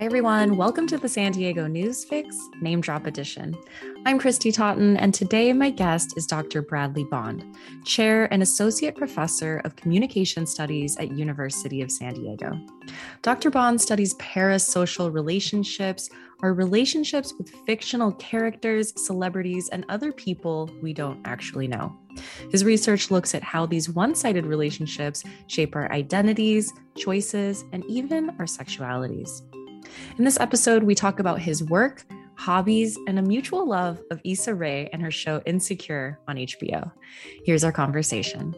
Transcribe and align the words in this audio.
Hi, 0.00 0.04
everyone. 0.04 0.56
Welcome 0.56 0.86
to 0.88 0.96
the 0.96 1.08
San 1.08 1.32
Diego 1.32 1.66
News 1.66 2.04
Fix 2.04 2.38
Name 2.60 2.80
Drop 2.80 3.04
Edition. 3.04 3.56
I'm 4.06 4.16
Christy 4.16 4.52
Totten, 4.52 4.96
and 4.96 5.12
today 5.12 5.52
my 5.52 5.70
guest 5.70 6.16
is 6.16 6.24
Dr. 6.24 6.62
Bradley 6.62 7.02
Bond, 7.02 7.44
Chair 7.84 8.32
and 8.32 8.40
Associate 8.40 8.94
Professor 8.94 9.60
of 9.64 9.74
Communication 9.74 10.46
Studies 10.46 10.96
at 10.98 11.10
University 11.10 11.82
of 11.82 11.90
San 11.90 12.14
Diego. 12.14 12.60
Dr. 13.22 13.50
Bond 13.50 13.80
studies 13.80 14.14
parasocial 14.14 15.12
relationships, 15.12 16.08
or 16.42 16.54
relationships 16.54 17.34
with 17.36 17.50
fictional 17.66 18.12
characters, 18.12 18.92
celebrities, 19.04 19.68
and 19.70 19.84
other 19.88 20.12
people 20.12 20.70
we 20.80 20.92
don't 20.92 21.20
actually 21.24 21.66
know. 21.66 21.92
His 22.52 22.64
research 22.64 23.10
looks 23.10 23.34
at 23.34 23.42
how 23.42 23.66
these 23.66 23.90
one 23.90 24.14
sided 24.14 24.46
relationships 24.46 25.24
shape 25.48 25.74
our 25.74 25.90
identities, 25.90 26.72
choices, 26.96 27.64
and 27.72 27.84
even 27.86 28.30
our 28.38 28.46
sexualities. 28.46 29.42
In 30.18 30.24
this 30.24 30.40
episode, 30.40 30.82
we 30.82 30.94
talk 30.94 31.20
about 31.20 31.40
his 31.40 31.62
work, 31.62 32.04
hobbies, 32.34 32.98
and 33.06 33.18
a 33.18 33.22
mutual 33.22 33.66
love 33.68 34.00
of 34.10 34.20
Issa 34.24 34.54
Rae 34.54 34.88
and 34.92 35.02
her 35.02 35.10
show 35.10 35.42
Insecure 35.46 36.18
on 36.28 36.36
HBO. 36.36 36.90
Here's 37.44 37.64
our 37.64 37.72
conversation. 37.72 38.54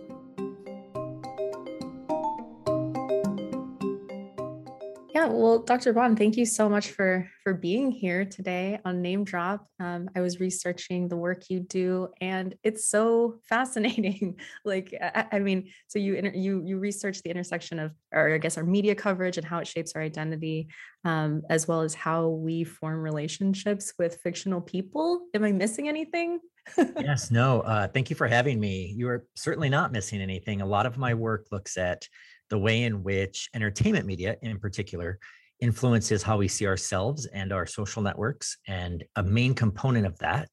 Yeah, 5.20 5.26
well, 5.26 5.58
Dr. 5.58 5.92
Bond, 5.92 6.16
thank 6.16 6.38
you 6.38 6.46
so 6.46 6.66
much 6.66 6.92
for 6.92 7.28
for 7.44 7.52
being 7.52 7.90
here 7.90 8.24
today 8.24 8.80
on 8.86 9.02
Name 9.02 9.22
Drop. 9.22 9.66
Um, 9.78 10.08
I 10.16 10.22
was 10.22 10.40
researching 10.40 11.08
the 11.08 11.16
work 11.18 11.50
you 11.50 11.60
do, 11.60 12.08
and 12.22 12.54
it's 12.64 12.88
so 12.88 13.34
fascinating. 13.48 14.40
like, 14.64 14.94
I, 14.98 15.26
I, 15.32 15.38
mean, 15.40 15.72
so 15.88 15.98
you 15.98 16.32
you 16.34 16.62
you 16.64 16.78
research 16.78 17.20
the 17.20 17.28
intersection 17.28 17.78
of, 17.78 17.92
or 18.14 18.32
I 18.32 18.38
guess, 18.38 18.56
our 18.56 18.64
media 18.64 18.94
coverage 18.94 19.36
and 19.36 19.46
how 19.46 19.58
it 19.58 19.66
shapes 19.66 19.92
our 19.94 20.00
identity, 20.00 20.68
um, 21.04 21.42
as 21.50 21.68
well 21.68 21.82
as 21.82 21.92
how 21.92 22.28
we 22.28 22.64
form 22.64 23.02
relationships 23.02 23.92
with 23.98 24.22
fictional 24.22 24.62
people. 24.62 25.26
Am 25.34 25.44
I 25.44 25.52
missing 25.52 25.86
anything? 25.86 26.40
yes, 26.78 27.30
no. 27.30 27.60
Uh, 27.60 27.88
thank 27.88 28.08
you 28.08 28.16
for 28.16 28.26
having 28.26 28.58
me. 28.58 28.94
You 28.96 29.08
are 29.08 29.26
certainly 29.36 29.68
not 29.68 29.92
missing 29.92 30.22
anything. 30.22 30.62
A 30.62 30.66
lot 30.66 30.86
of 30.86 30.96
my 30.96 31.12
work 31.12 31.48
looks 31.52 31.76
at 31.76 32.08
the 32.50 32.58
way 32.58 32.82
in 32.82 33.02
which 33.02 33.48
entertainment 33.54 34.06
media, 34.06 34.36
in 34.42 34.58
particular, 34.58 35.18
influences 35.60 36.22
how 36.22 36.36
we 36.36 36.48
see 36.48 36.66
ourselves 36.66 37.26
and 37.26 37.52
our 37.52 37.66
social 37.66 38.02
networks. 38.02 38.56
And 38.66 39.04
a 39.16 39.22
main 39.22 39.54
component 39.54 40.06
of 40.06 40.18
that 40.18 40.48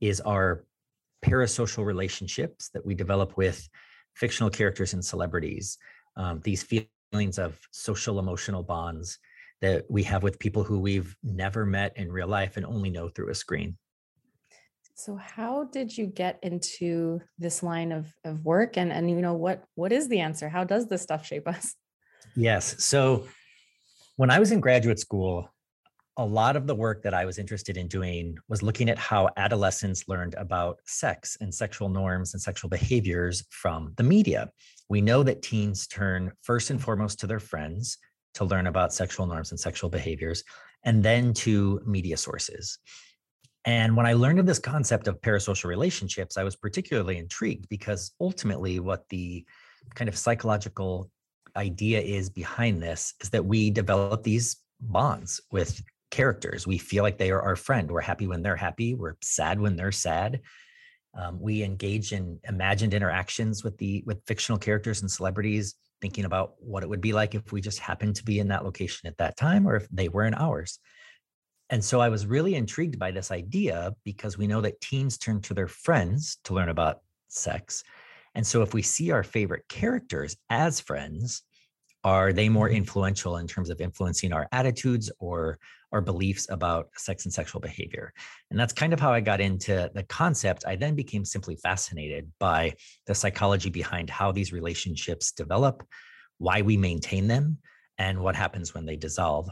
is 0.00 0.20
our 0.20 0.64
parasocial 1.24 1.84
relationships 1.84 2.70
that 2.74 2.84
we 2.84 2.94
develop 2.94 3.36
with 3.36 3.68
fictional 4.14 4.50
characters 4.50 4.92
and 4.94 5.04
celebrities. 5.04 5.78
Um, 6.16 6.40
these 6.44 6.62
feelings 6.62 7.38
of 7.38 7.58
social 7.70 8.18
emotional 8.18 8.62
bonds 8.62 9.18
that 9.60 9.84
we 9.88 10.02
have 10.04 10.22
with 10.22 10.38
people 10.38 10.62
who 10.62 10.78
we've 10.78 11.16
never 11.22 11.66
met 11.66 11.96
in 11.96 12.12
real 12.12 12.28
life 12.28 12.56
and 12.56 12.66
only 12.66 12.90
know 12.90 13.08
through 13.08 13.30
a 13.30 13.34
screen. 13.34 13.76
So 14.98 15.14
how 15.14 15.62
did 15.62 15.96
you 15.96 16.06
get 16.06 16.40
into 16.42 17.20
this 17.38 17.62
line 17.62 17.92
of, 17.92 18.12
of 18.24 18.44
work 18.44 18.76
and, 18.76 18.92
and 18.92 19.08
you 19.08 19.20
know 19.20 19.34
what 19.34 19.62
what 19.76 19.92
is 19.92 20.08
the 20.08 20.18
answer? 20.18 20.48
How 20.48 20.64
does 20.64 20.88
this 20.88 21.02
stuff 21.02 21.24
shape 21.24 21.46
us? 21.46 21.76
Yes. 22.34 22.82
So 22.84 23.28
when 24.16 24.28
I 24.28 24.40
was 24.40 24.50
in 24.50 24.58
graduate 24.58 24.98
school, 24.98 25.48
a 26.16 26.26
lot 26.26 26.56
of 26.56 26.66
the 26.66 26.74
work 26.74 27.04
that 27.04 27.14
I 27.14 27.26
was 27.26 27.38
interested 27.38 27.76
in 27.76 27.86
doing 27.86 28.38
was 28.48 28.60
looking 28.60 28.90
at 28.90 28.98
how 28.98 29.28
adolescents 29.36 30.08
learned 30.08 30.34
about 30.34 30.80
sex 30.84 31.38
and 31.40 31.54
sexual 31.54 31.88
norms 31.88 32.34
and 32.34 32.42
sexual 32.42 32.68
behaviors 32.68 33.46
from 33.50 33.92
the 33.98 34.02
media. 34.02 34.50
We 34.88 35.00
know 35.00 35.22
that 35.22 35.42
teens 35.42 35.86
turn 35.86 36.32
first 36.42 36.70
and 36.70 36.82
foremost 36.82 37.20
to 37.20 37.28
their 37.28 37.38
friends 37.38 37.98
to 38.34 38.44
learn 38.44 38.66
about 38.66 38.92
sexual 38.92 39.26
norms 39.26 39.52
and 39.52 39.60
sexual 39.60 39.90
behaviors, 39.90 40.42
and 40.84 41.04
then 41.04 41.34
to 41.34 41.80
media 41.86 42.16
sources. 42.16 42.78
And 43.68 43.94
when 43.94 44.06
I 44.06 44.14
learned 44.14 44.38
of 44.38 44.46
this 44.46 44.58
concept 44.58 45.08
of 45.08 45.20
parasocial 45.20 45.66
relationships, 45.66 46.38
I 46.38 46.42
was 46.42 46.56
particularly 46.56 47.18
intrigued 47.18 47.68
because 47.68 48.12
ultimately, 48.18 48.80
what 48.80 49.06
the 49.10 49.44
kind 49.94 50.08
of 50.08 50.16
psychological 50.16 51.10
idea 51.54 52.00
is 52.00 52.30
behind 52.30 52.82
this 52.82 53.12
is 53.20 53.28
that 53.28 53.44
we 53.44 53.68
develop 53.68 54.22
these 54.22 54.56
bonds 54.80 55.42
with 55.52 55.82
characters. 56.10 56.66
We 56.66 56.78
feel 56.78 57.02
like 57.02 57.18
they 57.18 57.30
are 57.30 57.42
our 57.42 57.56
friend. 57.56 57.90
We're 57.90 58.00
happy 58.00 58.26
when 58.26 58.40
they're 58.40 58.56
happy. 58.56 58.94
We're 58.94 59.18
sad 59.20 59.60
when 59.60 59.76
they're 59.76 59.92
sad. 59.92 60.40
Um, 61.12 61.38
we 61.38 61.62
engage 61.62 62.12
in 62.12 62.40
imagined 62.48 62.94
interactions 62.94 63.62
with 63.64 63.76
the 63.76 64.02
with 64.06 64.24
fictional 64.26 64.58
characters 64.58 65.02
and 65.02 65.10
celebrities, 65.10 65.74
thinking 66.00 66.24
about 66.24 66.54
what 66.58 66.82
it 66.82 66.88
would 66.88 67.02
be 67.02 67.12
like 67.12 67.34
if 67.34 67.52
we 67.52 67.60
just 67.60 67.80
happened 67.80 68.16
to 68.16 68.24
be 68.24 68.38
in 68.38 68.48
that 68.48 68.64
location 68.64 69.08
at 69.08 69.18
that 69.18 69.36
time, 69.36 69.68
or 69.68 69.76
if 69.76 69.86
they 69.90 70.08
were 70.08 70.24
in 70.24 70.32
ours. 70.32 70.78
And 71.70 71.84
so 71.84 72.00
I 72.00 72.08
was 72.08 72.26
really 72.26 72.54
intrigued 72.54 72.98
by 72.98 73.10
this 73.10 73.30
idea 73.30 73.94
because 74.04 74.38
we 74.38 74.46
know 74.46 74.60
that 74.62 74.80
teens 74.80 75.18
turn 75.18 75.40
to 75.42 75.54
their 75.54 75.68
friends 75.68 76.38
to 76.44 76.54
learn 76.54 76.70
about 76.70 77.00
sex. 77.28 77.84
And 78.34 78.46
so 78.46 78.62
if 78.62 78.72
we 78.72 78.82
see 78.82 79.10
our 79.10 79.22
favorite 79.22 79.64
characters 79.68 80.36
as 80.48 80.80
friends, 80.80 81.42
are 82.04 82.32
they 82.32 82.48
more 82.48 82.68
mm-hmm. 82.68 82.76
influential 82.76 83.36
in 83.36 83.46
terms 83.46 83.70
of 83.70 83.80
influencing 83.80 84.32
our 84.32 84.48
attitudes 84.52 85.10
or 85.18 85.58
our 85.92 86.00
beliefs 86.00 86.46
about 86.48 86.88
sex 86.96 87.24
and 87.24 87.34
sexual 87.34 87.60
behavior? 87.60 88.12
And 88.50 88.58
that's 88.58 88.72
kind 88.72 88.92
of 88.92 89.00
how 89.00 89.12
I 89.12 89.20
got 89.20 89.40
into 89.40 89.90
the 89.94 90.04
concept. 90.04 90.64
I 90.66 90.76
then 90.76 90.94
became 90.94 91.24
simply 91.24 91.56
fascinated 91.56 92.30
by 92.38 92.74
the 93.06 93.14
psychology 93.14 93.70
behind 93.70 94.08
how 94.08 94.32
these 94.32 94.52
relationships 94.52 95.32
develop, 95.32 95.86
why 96.38 96.62
we 96.62 96.76
maintain 96.76 97.26
them, 97.26 97.58
and 97.98 98.20
what 98.20 98.36
happens 98.36 98.72
when 98.72 98.86
they 98.86 98.96
dissolve. 98.96 99.50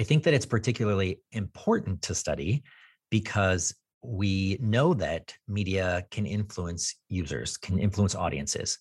I 0.00 0.04
think 0.04 0.24
that 0.24 0.34
it's 0.34 0.46
particularly 0.46 1.20
important 1.32 2.02
to 2.02 2.14
study 2.14 2.62
because 3.10 3.74
we 4.02 4.58
know 4.60 4.94
that 4.94 5.34
media 5.48 6.06
can 6.10 6.26
influence 6.26 6.94
users, 7.08 7.56
can 7.56 7.78
influence 7.78 8.14
audiences. 8.14 8.78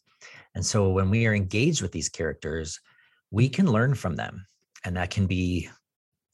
And 0.56 0.66
so 0.66 0.90
when 0.90 1.10
we 1.10 1.26
are 1.26 1.34
engaged 1.34 1.82
with 1.82 1.92
these 1.92 2.10
characters, 2.10 2.80
we 3.32 3.50
can 3.50 3.72
learn 3.72 3.96
from 3.96 4.16
them. 4.16 4.46
And 4.84 4.96
that 4.98 5.10
can 5.10 5.26
be 5.26 5.70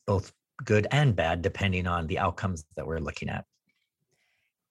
both 0.05 0.31
good 0.63 0.87
and 0.91 1.15
bad, 1.15 1.41
depending 1.41 1.87
on 1.87 2.07
the 2.07 2.19
outcomes 2.19 2.65
that 2.75 2.85
we're 2.85 2.99
looking 2.99 3.29
at. 3.29 3.45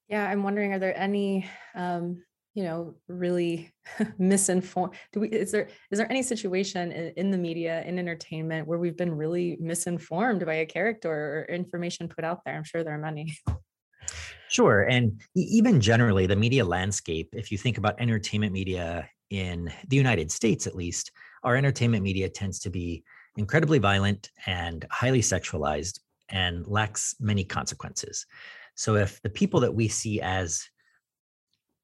Yeah, 0.09 0.29
I'm 0.29 0.43
wondering, 0.43 0.73
are 0.73 0.79
there 0.79 0.97
any 0.99 1.49
um, 1.75 2.23
you 2.55 2.65
know 2.65 2.95
really 3.09 3.73
misinformed 4.19 4.95
do 5.13 5.21
we 5.21 5.29
is 5.29 5.53
there 5.53 5.69
is 5.91 5.99
there 5.99 6.11
any 6.11 6.23
situation 6.23 6.91
in, 6.93 7.13
in, 7.17 7.31
the 7.31 7.39
media 7.39 7.83
in 7.87 7.99
entertainment 7.99 8.67
where 8.67 8.79
we've 8.79 8.97
been 8.97 9.15
really 9.15 9.57
misinformed 9.61 10.45
by 10.45 10.55
a 10.55 10.67
character 10.67 11.11
or 11.11 11.55
information 11.55 12.09
put 12.09 12.25
out 12.25 12.41
there? 12.45 12.55
I'm 12.55 12.65
sure 12.65 12.83
there 12.83 12.95
are 12.95 12.99
many. 12.99 13.37
Sure 14.49 14.83
and 14.83 15.21
even 15.37 15.81
generally 15.81 16.27
the 16.27 16.35
media 16.35 16.65
landscape 16.65 17.29
if 17.33 17.53
you 17.53 17.59
think 17.59 17.79
about 17.79 18.01
entertainment 18.01 18.53
media 18.53 19.09
in 19.31 19.71
the 19.87 19.97
united 19.97 20.33
states 20.33 20.67
at 20.67 20.75
least 20.75 21.13
our 21.45 21.55
entertainment 21.55 22.03
media 22.03 22.29
tends 22.29 22.59
to 22.59 22.71
be 22.71 23.05
incredibly 23.37 23.79
violent 23.79 24.31
and 24.47 24.85
highly 24.91 25.21
sexualized 25.21 26.01
and 26.29 26.67
lacks 26.67 27.15
many 27.21 27.45
consequences. 27.45 28.27
So 28.75 28.97
if 28.97 29.21
the 29.23 29.31
people 29.31 29.61
that 29.61 29.75
we 29.75 29.89
see 29.89 30.21
as 30.21 30.69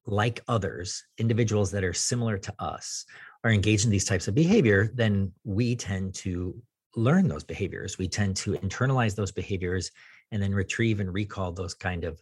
like 0.07 0.41
others, 0.47 1.03
individuals 1.17 1.69
that 1.71 1.83
are 1.83 1.93
similar 1.93 2.37
to 2.37 2.53
us, 2.59 3.05
are 3.43 3.51
engaged 3.51 3.85
in 3.85 3.91
these 3.91 4.05
types 4.05 4.27
of 4.27 4.33
behavior, 4.33 4.91
then 4.95 5.31
we 5.43 5.75
tend 5.75 6.15
to 6.15 6.55
learn 6.95 7.27
those 7.27 7.43
behaviors. 7.43 7.97
We 7.97 8.07
tend 8.07 8.35
to 8.37 8.53
internalize 8.53 9.15
those 9.15 9.31
behaviors 9.31 9.91
and 10.31 10.41
then 10.41 10.53
retrieve 10.53 10.99
and 10.99 11.13
recall 11.13 11.51
those 11.51 11.73
kind 11.73 12.03
of 12.03 12.19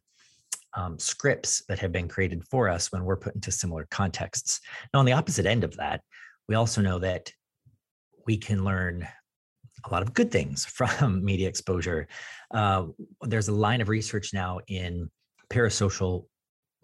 um, 0.75 0.99
scripts 0.99 1.63
that 1.69 1.79
have 1.79 1.91
been 1.91 2.07
created 2.07 2.43
for 2.49 2.67
us 2.67 2.91
when 2.91 3.05
we're 3.05 3.15
put 3.15 3.35
into 3.35 3.51
similar 3.51 3.87
contexts. 3.89 4.59
Now, 4.93 4.99
on 4.99 5.05
the 5.05 5.13
opposite 5.13 5.45
end 5.45 5.63
of 5.63 5.77
that, 5.77 6.01
we 6.49 6.55
also 6.55 6.81
know 6.81 6.99
that 6.99 7.31
we 8.25 8.37
can 8.37 8.65
learn 8.65 9.07
a 9.85 9.91
lot 9.91 10.01
of 10.01 10.13
good 10.13 10.31
things 10.31 10.65
from 10.99 11.23
media 11.23 11.47
exposure. 11.47 12.07
Uh, 12.53 12.87
there's 13.21 13.47
a 13.47 13.53
line 13.53 13.81
of 13.81 13.89
research 13.89 14.33
now 14.33 14.59
in 14.67 15.09
parasocial 15.49 16.25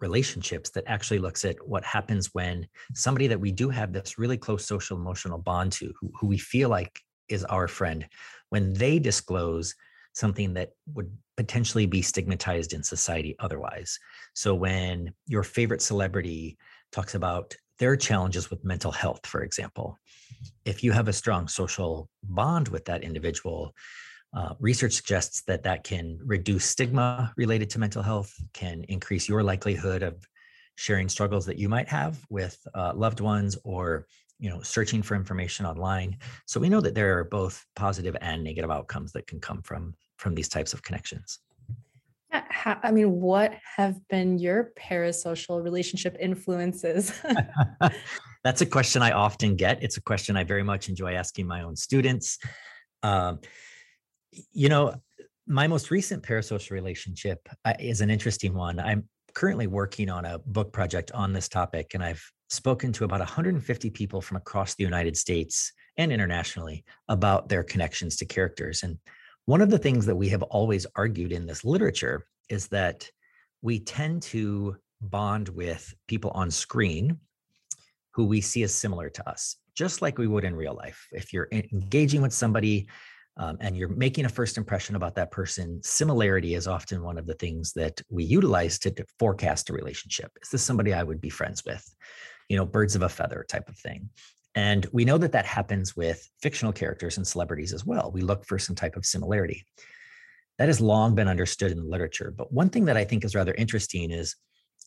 relationships 0.02 0.68
that 0.70 0.84
actually 0.86 1.18
looks 1.18 1.44
at 1.44 1.56
what 1.66 1.84
happens 1.84 2.34
when 2.34 2.66
somebody 2.92 3.26
that 3.28 3.40
we 3.40 3.52
do 3.52 3.70
have 3.70 3.92
this 3.92 4.18
really 4.18 4.36
close 4.36 4.66
social 4.66 4.98
emotional 4.98 5.38
bond 5.38 5.72
to, 5.72 5.94
who, 5.98 6.10
who 6.18 6.26
we 6.26 6.36
feel 6.36 6.68
like 6.68 7.00
is 7.28 7.44
our 7.44 7.68
friend, 7.68 8.06
when 8.50 8.74
they 8.74 8.98
disclose 8.98 9.74
something 10.12 10.52
that 10.52 10.72
would 10.92 11.10
potentially 11.38 11.86
be 11.86 12.02
stigmatized 12.02 12.74
in 12.74 12.82
society 12.82 13.34
otherwise. 13.38 13.98
So 14.34 14.54
when 14.54 15.14
your 15.26 15.42
favorite 15.42 15.80
celebrity 15.80 16.58
talks 16.90 17.14
about 17.14 17.54
their 17.78 17.96
challenges 17.96 18.50
with 18.50 18.64
mental 18.64 18.92
health, 18.92 19.26
for 19.26 19.42
example, 19.42 19.96
if 20.66 20.84
you 20.84 20.92
have 20.92 21.08
a 21.08 21.12
strong 21.12 21.48
social 21.48 22.10
bond 22.24 22.68
with 22.68 22.84
that 22.84 23.02
individual, 23.02 23.74
uh, 24.34 24.54
research 24.60 24.94
suggests 24.94 25.42
that 25.42 25.62
that 25.62 25.84
can 25.84 26.18
reduce 26.24 26.64
stigma 26.64 27.32
related 27.36 27.68
to 27.70 27.78
mental 27.78 28.02
health, 28.02 28.34
can 28.52 28.84
increase 28.88 29.28
your 29.28 29.42
likelihood 29.42 30.02
of 30.02 30.26
sharing 30.76 31.08
struggles 31.08 31.44
that 31.46 31.58
you 31.58 31.68
might 31.68 31.88
have 31.88 32.18
with 32.30 32.58
uh, 32.74 32.92
loved 32.94 33.20
ones 33.20 33.58
or 33.64 34.06
you 34.38 34.48
know 34.48 34.60
searching 34.62 35.02
for 35.02 35.14
information 35.14 35.66
online 35.66 36.16
so 36.46 36.58
we 36.58 36.68
know 36.68 36.80
that 36.80 36.94
there 36.94 37.18
are 37.18 37.24
both 37.24 37.64
positive 37.76 38.16
and 38.22 38.42
negative 38.42 38.70
outcomes 38.70 39.12
that 39.12 39.26
can 39.26 39.38
come 39.38 39.60
from 39.62 39.94
from 40.16 40.34
these 40.34 40.48
types 40.48 40.72
of 40.72 40.82
connections 40.82 41.40
how, 42.32 42.78
I 42.82 42.92
mean, 42.92 43.20
what 43.20 43.54
have 43.76 43.96
been 44.08 44.38
your 44.38 44.72
parasocial 44.78 45.62
relationship 45.62 46.16
influences? 46.20 47.12
That's 48.44 48.60
a 48.60 48.66
question 48.66 49.02
I 49.02 49.12
often 49.12 49.56
get. 49.56 49.82
It's 49.82 49.96
a 49.96 50.00
question 50.00 50.36
I 50.36 50.44
very 50.44 50.62
much 50.62 50.88
enjoy 50.88 51.14
asking 51.14 51.46
my 51.46 51.62
own 51.62 51.76
students. 51.76 52.38
Um, 53.02 53.40
you 54.52 54.68
know, 54.68 54.94
my 55.46 55.66
most 55.66 55.90
recent 55.90 56.22
parasocial 56.22 56.70
relationship 56.70 57.48
uh, 57.64 57.74
is 57.78 58.00
an 58.00 58.10
interesting 58.10 58.54
one. 58.54 58.78
I'm 58.78 59.08
currently 59.34 59.66
working 59.66 60.08
on 60.08 60.24
a 60.24 60.38
book 60.38 60.72
project 60.72 61.10
on 61.12 61.32
this 61.32 61.48
topic, 61.48 61.92
and 61.94 62.02
I've 62.02 62.22
spoken 62.48 62.92
to 62.92 63.04
about 63.04 63.20
150 63.20 63.90
people 63.90 64.20
from 64.20 64.36
across 64.36 64.74
the 64.74 64.84
United 64.84 65.16
States 65.16 65.72
and 65.96 66.12
internationally 66.12 66.84
about 67.08 67.48
their 67.48 67.62
connections 67.62 68.16
to 68.16 68.24
characters. 68.24 68.82
And 68.82 68.98
one 69.46 69.60
of 69.60 69.70
the 69.70 69.78
things 69.78 70.06
that 70.06 70.16
we 70.16 70.28
have 70.28 70.42
always 70.42 70.86
argued 70.94 71.32
in 71.32 71.46
this 71.46 71.64
literature 71.64 72.26
is 72.48 72.68
that 72.68 73.08
we 73.62 73.80
tend 73.80 74.22
to 74.22 74.76
bond 75.00 75.48
with 75.48 75.94
people 76.06 76.30
on 76.34 76.50
screen 76.50 77.18
who 78.12 78.26
we 78.26 78.40
see 78.40 78.62
as 78.62 78.74
similar 78.74 79.08
to 79.08 79.28
us, 79.28 79.56
just 79.74 80.02
like 80.02 80.18
we 80.18 80.26
would 80.26 80.44
in 80.44 80.54
real 80.54 80.74
life. 80.74 81.06
If 81.12 81.32
you're 81.32 81.48
engaging 81.50 82.20
with 82.20 82.32
somebody 82.32 82.86
um, 83.36 83.56
and 83.60 83.76
you're 83.76 83.88
making 83.88 84.24
a 84.26 84.28
first 84.28 84.58
impression 84.58 84.94
about 84.94 85.14
that 85.14 85.30
person, 85.30 85.80
similarity 85.82 86.54
is 86.54 86.66
often 86.66 87.02
one 87.02 87.18
of 87.18 87.26
the 87.26 87.34
things 87.34 87.72
that 87.72 88.00
we 88.10 88.24
utilize 88.24 88.78
to, 88.80 88.92
forecast 89.18 89.70
a 89.70 89.72
relationship. 89.72 90.30
Is 90.42 90.50
this 90.50 90.62
somebody 90.62 90.92
I 90.92 91.02
would 91.02 91.20
be 91.20 91.30
friends 91.30 91.64
with? 91.64 91.82
You 92.48 92.56
know, 92.56 92.66
birds 92.66 92.94
of 92.94 93.02
a 93.02 93.08
feather 93.08 93.44
type 93.48 93.68
of 93.68 93.78
thing. 93.78 94.10
And 94.54 94.86
we 94.92 95.06
know 95.06 95.16
that 95.16 95.32
that 95.32 95.46
happens 95.46 95.96
with 95.96 96.28
fictional 96.42 96.72
characters 96.72 97.16
and 97.16 97.26
celebrities 97.26 97.72
as 97.72 97.86
well. 97.86 98.10
We 98.12 98.20
look 98.20 98.44
for 98.44 98.58
some 98.58 98.76
type 98.76 98.96
of 98.96 99.06
similarity. 99.06 99.64
That 100.58 100.68
has 100.68 100.80
long 100.80 101.14
been 101.14 101.28
understood 101.28 101.72
in 101.72 101.78
the 101.78 101.88
literature. 101.88 102.34
But 102.36 102.52
one 102.52 102.68
thing 102.68 102.84
that 102.84 102.98
I 102.98 103.04
think 103.04 103.24
is 103.24 103.34
rather 103.34 103.54
interesting 103.54 104.10
is 104.10 104.36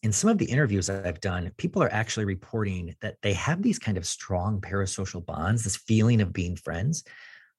in 0.03 0.11
some 0.11 0.29
of 0.29 0.37
the 0.37 0.45
interviews 0.45 0.85
that 0.85 1.07
I've 1.07 1.19
done, 1.19 1.51
people 1.57 1.81
are 1.81 1.91
actually 1.91 2.25
reporting 2.25 2.95
that 3.01 3.15
they 3.23 3.33
have 3.33 3.63
these 3.63 3.79
kind 3.79 3.97
of 3.97 4.05
strong 4.05 4.61
parasocial 4.61 5.25
bonds, 5.25 5.63
this 5.63 5.77
feeling 5.77 6.21
of 6.21 6.31
being 6.31 6.55
friends 6.55 7.03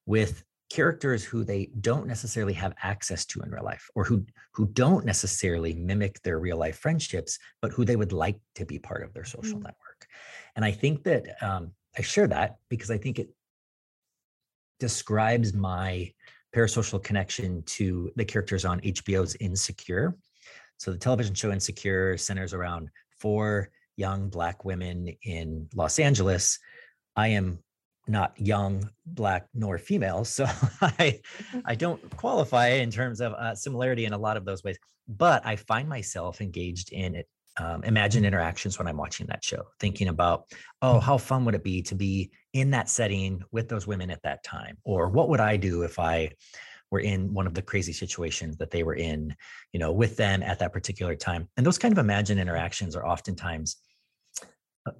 with 0.06 0.44
characters 0.68 1.22
who 1.22 1.44
they 1.44 1.70
don't 1.80 2.06
necessarily 2.06 2.52
have 2.52 2.74
access 2.82 3.24
to 3.24 3.40
in 3.40 3.50
real 3.50 3.64
life 3.64 3.88
or 3.94 4.04
who 4.04 4.24
who 4.52 4.66
don't 4.66 5.04
necessarily 5.04 5.74
mimic 5.74 6.20
their 6.22 6.40
real 6.40 6.56
life 6.56 6.78
friendships 6.78 7.38
but 7.62 7.70
who 7.70 7.84
they 7.84 7.94
would 7.94 8.12
like 8.12 8.36
to 8.56 8.66
be 8.66 8.78
part 8.78 9.04
of 9.04 9.14
their 9.14 9.24
social 9.24 9.58
mm. 9.58 9.62
network 9.62 10.08
and 10.56 10.64
i 10.64 10.72
think 10.72 11.04
that 11.04 11.24
um, 11.40 11.70
I 11.98 12.02
share 12.02 12.26
that 12.28 12.56
because 12.68 12.90
I 12.90 12.98
think 12.98 13.18
it 13.18 13.28
describes 14.78 15.54
my 15.54 16.12
parasocial 16.54 17.02
connection 17.02 17.62
to 17.62 18.10
the 18.16 18.24
characters 18.24 18.64
on 18.64 18.80
HBO's 18.80 19.36
Insecure. 19.40 20.16
So 20.78 20.92
the 20.92 20.98
television 20.98 21.34
show 21.34 21.50
Insecure 21.50 22.18
centers 22.18 22.52
around 22.52 22.90
four 23.18 23.70
young 23.96 24.28
black 24.28 24.64
women 24.64 25.08
in 25.22 25.68
Los 25.74 25.98
Angeles. 25.98 26.58
I 27.14 27.28
am 27.28 27.60
not 28.08 28.38
young, 28.40 28.88
black, 29.04 29.46
nor 29.54 29.78
female, 29.78 30.24
so 30.24 30.46
I 30.80 31.20
I 31.64 31.74
don't 31.74 32.00
qualify 32.16 32.68
in 32.68 32.90
terms 32.90 33.20
of 33.20 33.32
uh, 33.32 33.54
similarity 33.54 34.04
in 34.04 34.12
a 34.12 34.18
lot 34.18 34.36
of 34.36 34.44
those 34.44 34.62
ways. 34.62 34.78
But 35.08 35.46
I 35.46 35.56
find 35.56 35.88
myself 35.88 36.40
engaged 36.40 36.92
in 36.92 37.14
it 37.14 37.28
um, 37.58 37.82
imagine 37.84 38.24
interactions 38.24 38.78
when 38.78 38.86
I'm 38.86 38.96
watching 38.96 39.26
that 39.28 39.42
show, 39.42 39.64
thinking 39.80 40.08
about, 40.08 40.44
oh, 40.82 41.00
how 41.00 41.16
fun 41.16 41.44
would 41.44 41.54
it 41.54 41.64
be 41.64 41.82
to 41.82 41.94
be 41.94 42.30
in 42.52 42.70
that 42.72 42.88
setting 42.88 43.42
with 43.50 43.68
those 43.68 43.86
women 43.86 44.10
at 44.10 44.22
that 44.22 44.44
time? 44.44 44.76
Or 44.84 45.08
what 45.08 45.28
would 45.30 45.40
I 45.40 45.56
do 45.56 45.82
if 45.82 45.98
I 45.98 46.32
were 46.90 47.00
in 47.00 47.32
one 47.32 47.46
of 47.46 47.54
the 47.54 47.62
crazy 47.62 47.92
situations 47.92 48.58
that 48.58 48.70
they 48.70 48.82
were 48.82 48.94
in, 48.94 49.34
you 49.72 49.80
know, 49.80 49.90
with 49.90 50.16
them 50.16 50.42
at 50.42 50.58
that 50.58 50.72
particular 50.72 51.14
time? 51.14 51.48
And 51.56 51.64
those 51.64 51.78
kind 51.78 51.92
of 51.92 51.98
imagine 51.98 52.38
interactions 52.38 52.94
are 52.94 53.06
oftentimes 53.06 53.76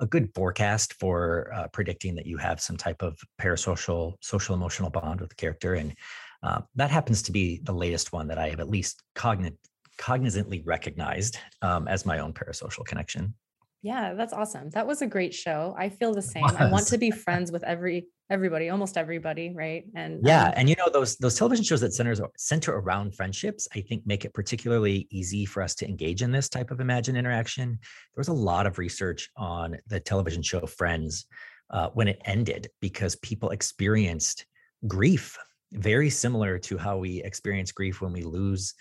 a 0.00 0.06
good 0.06 0.34
forecast 0.34 0.94
for 0.94 1.52
uh, 1.54 1.68
predicting 1.68 2.14
that 2.16 2.26
you 2.26 2.36
have 2.36 2.60
some 2.60 2.76
type 2.76 3.02
of 3.02 3.18
parasocial, 3.40 4.14
social 4.20 4.54
emotional 4.54 4.90
bond 4.90 5.20
with 5.20 5.30
the 5.30 5.36
character. 5.36 5.74
And 5.74 5.94
uh, 6.42 6.62
that 6.74 6.90
happens 6.90 7.22
to 7.22 7.32
be 7.32 7.60
the 7.62 7.72
latest 7.72 8.12
one 8.12 8.28
that 8.28 8.38
I 8.38 8.48
have 8.48 8.60
at 8.60 8.68
least 8.68 9.02
cognit- 9.14 9.56
cognizantly 9.98 10.62
recognized 10.64 11.38
um, 11.62 11.88
as 11.88 12.06
my 12.06 12.18
own 12.18 12.32
parasocial 12.32 12.84
connection. 12.84 13.34
Yeah, 13.82 14.14
that's 14.14 14.32
awesome. 14.32 14.70
That 14.70 14.86
was 14.86 15.02
a 15.02 15.06
great 15.06 15.32
show. 15.32 15.74
I 15.78 15.90
feel 15.90 16.12
the 16.12 16.22
same. 16.22 16.44
I 16.44 16.70
want 16.70 16.88
to 16.88 16.98
be 16.98 17.10
friends 17.26 17.52
with 17.52 17.62
every 17.62 18.08
everybody, 18.30 18.70
almost 18.70 18.96
everybody, 18.96 19.52
right? 19.54 19.84
And 19.94 20.20
yeah, 20.26 20.46
um, 20.48 20.54
and 20.56 20.68
you 20.68 20.76
know 20.76 20.88
those 20.92 21.16
those 21.16 21.36
television 21.36 21.64
shows 21.64 21.80
that 21.80 21.94
centers 21.94 22.20
center 22.36 22.76
around 22.76 23.14
friendships, 23.14 23.68
I 23.74 23.80
think 23.80 24.06
make 24.06 24.24
it 24.24 24.34
particularly 24.34 25.06
easy 25.10 25.44
for 25.44 25.62
us 25.62 25.74
to 25.76 25.88
engage 25.88 26.22
in 26.22 26.32
this 26.32 26.48
type 26.48 26.70
of 26.70 26.80
imagined 26.80 27.18
interaction. 27.18 27.70
There 27.70 28.20
was 28.20 28.28
a 28.28 28.32
lot 28.32 28.66
of 28.66 28.78
research 28.78 29.30
on 29.36 29.76
the 29.88 30.00
television 30.00 30.42
show 30.42 30.66
Friends 30.66 31.26
uh, 31.70 31.88
when 31.94 32.08
it 32.08 32.20
ended 32.24 32.68
because 32.80 33.16
people 33.16 33.50
experienced 33.50 34.46
grief 34.86 35.38
very 35.72 36.10
similar 36.10 36.58
to 36.58 36.78
how 36.78 36.96
we 36.96 37.22
experience 37.22 37.72
grief 37.72 38.00
when 38.00 38.12
we 38.12 38.22
lose 38.22 38.74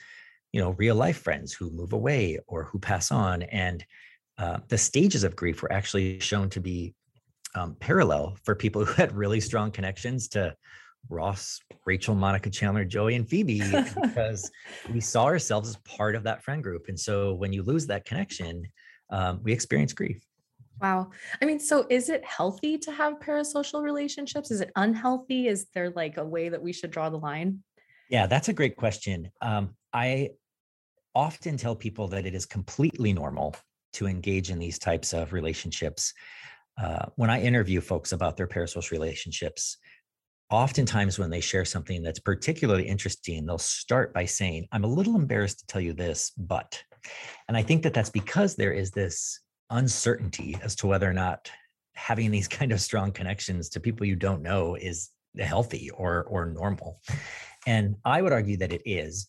you 0.51 0.61
know 0.61 0.71
real 0.71 0.95
life 0.95 1.17
friends 1.17 1.51
who 1.51 1.69
move 1.71 1.93
away 1.93 2.39
or 2.47 2.65
who 2.65 2.79
pass 2.79 3.11
on 3.11 3.41
and 3.43 3.83
uh, 4.37 4.59
the 4.67 4.77
stages 4.77 5.23
of 5.23 5.35
grief 5.35 5.61
were 5.61 5.71
actually 5.71 6.19
shown 6.19 6.49
to 6.49 6.59
be 6.59 6.93
um, 7.55 7.75
parallel 7.79 8.37
for 8.43 8.55
people 8.55 8.83
who 8.85 8.93
had 8.93 9.15
really 9.15 9.39
strong 9.39 9.71
connections 9.71 10.27
to 10.29 10.55
Ross, 11.09 11.59
Rachel, 11.85 12.15
Monica, 12.15 12.49
Chandler, 12.49 12.83
Joey, 12.83 13.15
and 13.15 13.27
Phoebe 13.27 13.61
because 14.01 14.51
we 14.93 14.99
saw 14.99 15.25
ourselves 15.25 15.69
as 15.69 15.77
part 15.77 16.15
of 16.15 16.23
that 16.23 16.43
friend 16.43 16.63
group. 16.63 16.87
And 16.87 16.99
so 16.99 17.33
when 17.35 17.53
you 17.53 17.63
lose 17.63 17.87
that 17.87 18.05
connection, 18.05 18.63
um, 19.09 19.39
we 19.43 19.53
experience 19.53 19.93
grief. 19.93 20.25
Wow. 20.81 21.11
I 21.41 21.45
mean, 21.45 21.59
so 21.59 21.85
is 21.89 22.09
it 22.09 22.25
healthy 22.25 22.77
to 22.79 22.91
have 22.91 23.19
parasocial 23.19 23.81
relationships? 23.81 24.51
Is 24.51 24.61
it 24.61 24.71
unhealthy? 24.75 25.47
Is 25.47 25.67
there 25.73 25.91
like 25.91 26.17
a 26.17 26.25
way 26.25 26.49
that 26.49 26.61
we 26.61 26.73
should 26.73 26.91
draw 26.91 27.09
the 27.09 27.17
line? 27.17 27.63
Yeah, 28.09 28.27
that's 28.27 28.49
a 28.49 28.53
great 28.53 28.75
question. 28.75 29.31
Um, 29.41 29.75
I 29.93 30.31
often 31.13 31.55
tell 31.55 31.75
people 31.75 32.07
that 32.09 32.25
it 32.25 32.35
is 32.35 32.45
completely 32.45 33.13
normal 33.13 33.55
to 33.93 34.07
engage 34.07 34.49
in 34.49 34.59
these 34.59 34.77
types 34.77 35.13
of 35.13 35.31
relationships. 35.31 36.13
Uh, 36.81 37.05
when 37.15 37.29
I 37.29 37.41
interview 37.41 37.81
folks 37.81 38.11
about 38.11 38.37
their 38.37 38.47
parasocial 38.47 38.91
relationships, 38.91 39.77
oftentimes 40.49 41.17
when 41.17 41.29
they 41.29 41.39
share 41.39 41.65
something 41.65 42.03
that's 42.03 42.19
particularly 42.19 42.87
interesting, 42.87 43.45
they'll 43.45 43.57
start 43.57 44.13
by 44.13 44.25
saying, 44.25 44.67
I'm 44.71 44.83
a 44.83 44.87
little 44.87 45.15
embarrassed 45.15 45.59
to 45.59 45.67
tell 45.67 45.81
you 45.81 45.93
this, 45.93 46.31
but. 46.37 46.81
And 47.47 47.55
I 47.55 47.63
think 47.63 47.83
that 47.83 47.93
that's 47.93 48.09
because 48.09 48.55
there 48.55 48.73
is 48.73 48.91
this 48.91 49.39
uncertainty 49.69 50.57
as 50.63 50.75
to 50.77 50.87
whether 50.87 51.09
or 51.09 51.13
not 51.13 51.49
having 51.93 52.31
these 52.31 52.47
kind 52.59 52.71
of 52.71 52.81
strong 52.81 53.11
connections 53.11 53.69
to 53.69 53.79
people 53.79 54.05
you 54.05 54.15
don't 54.15 54.41
know 54.41 54.75
is 54.75 55.09
healthy 55.37 55.89
or 55.91 56.23
or 56.25 56.45
normal. 56.45 56.99
And 57.67 57.95
I 58.05 58.21
would 58.21 58.31
argue 58.31 58.57
that 58.57 58.71
it 58.71 58.81
is. 58.85 59.27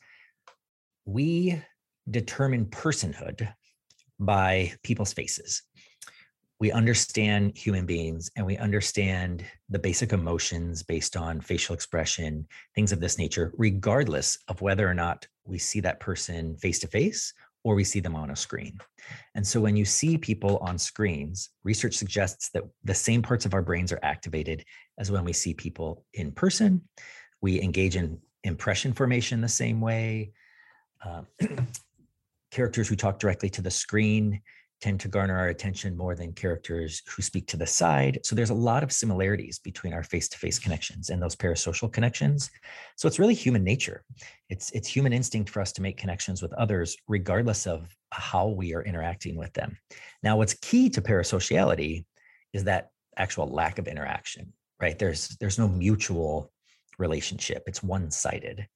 We 1.04 1.62
determine 2.08 2.66
personhood 2.66 3.52
by 4.18 4.72
people's 4.82 5.12
faces. 5.12 5.62
We 6.58 6.72
understand 6.72 7.56
human 7.56 7.84
beings 7.84 8.30
and 8.36 8.46
we 8.46 8.56
understand 8.56 9.44
the 9.68 9.78
basic 9.78 10.12
emotions 10.12 10.82
based 10.82 11.16
on 11.16 11.40
facial 11.40 11.74
expression, 11.74 12.46
things 12.74 12.92
of 12.92 13.00
this 13.00 13.18
nature, 13.18 13.52
regardless 13.58 14.38
of 14.48 14.62
whether 14.62 14.88
or 14.88 14.94
not 14.94 15.26
we 15.44 15.58
see 15.58 15.80
that 15.80 16.00
person 16.00 16.56
face 16.56 16.78
to 16.78 16.86
face 16.86 17.34
or 17.62 17.74
we 17.74 17.84
see 17.84 18.00
them 18.00 18.14
on 18.14 18.30
a 18.30 18.36
screen. 18.36 18.78
And 19.34 19.44
so 19.44 19.60
when 19.60 19.76
you 19.76 19.84
see 19.84 20.16
people 20.16 20.58
on 20.58 20.78
screens, 20.78 21.50
research 21.64 21.94
suggests 21.94 22.48
that 22.50 22.62
the 22.84 22.94
same 22.94 23.22
parts 23.22 23.44
of 23.44 23.54
our 23.54 23.62
brains 23.62 23.92
are 23.92 23.98
activated 24.02 24.64
as 24.98 25.10
when 25.10 25.24
we 25.24 25.32
see 25.32 25.52
people 25.52 26.04
in 26.14 26.30
person. 26.30 26.82
We 27.40 27.60
engage 27.60 27.96
in 27.96 28.20
impression 28.44 28.92
formation 28.92 29.40
the 29.40 29.48
same 29.48 29.80
way. 29.80 30.30
Uh, 31.04 31.22
characters 32.50 32.88
who 32.88 32.96
talk 32.96 33.18
directly 33.18 33.50
to 33.50 33.62
the 33.62 33.70
screen 33.70 34.40
tend 34.80 35.00
to 35.00 35.08
garner 35.08 35.38
our 35.38 35.48
attention 35.48 35.96
more 35.96 36.14
than 36.14 36.32
characters 36.32 37.02
who 37.08 37.22
speak 37.22 37.46
to 37.46 37.56
the 37.56 37.66
side. 37.66 38.20
So 38.24 38.34
there's 38.34 38.50
a 38.50 38.54
lot 38.54 38.82
of 38.82 38.92
similarities 38.92 39.58
between 39.58 39.94
our 39.94 40.02
face-to-face 40.02 40.58
connections 40.58 41.08
and 41.08 41.22
those 41.22 41.34
parasocial 41.34 41.90
connections. 41.90 42.50
So 42.96 43.08
it's 43.08 43.18
really 43.18 43.34
human 43.34 43.64
nature. 43.64 44.04
It's 44.50 44.70
it's 44.72 44.88
human 44.88 45.12
instinct 45.12 45.50
for 45.50 45.60
us 45.60 45.72
to 45.72 45.82
make 45.82 45.96
connections 45.96 46.42
with 46.42 46.52
others 46.54 46.96
regardless 47.08 47.66
of 47.66 47.94
how 48.12 48.48
we 48.48 48.74
are 48.74 48.82
interacting 48.82 49.36
with 49.36 49.52
them. 49.54 49.78
Now 50.22 50.36
what's 50.36 50.54
key 50.54 50.90
to 50.90 51.00
parasociality 51.00 52.04
is 52.52 52.64
that 52.64 52.90
actual 53.16 53.48
lack 53.48 53.78
of 53.78 53.88
interaction, 53.88 54.52
right? 54.80 54.98
There's 54.98 55.36
there's 55.40 55.58
no 55.58 55.68
mutual 55.68 56.52
relationship. 56.98 57.62
It's 57.66 57.82
one-sided. 57.82 58.66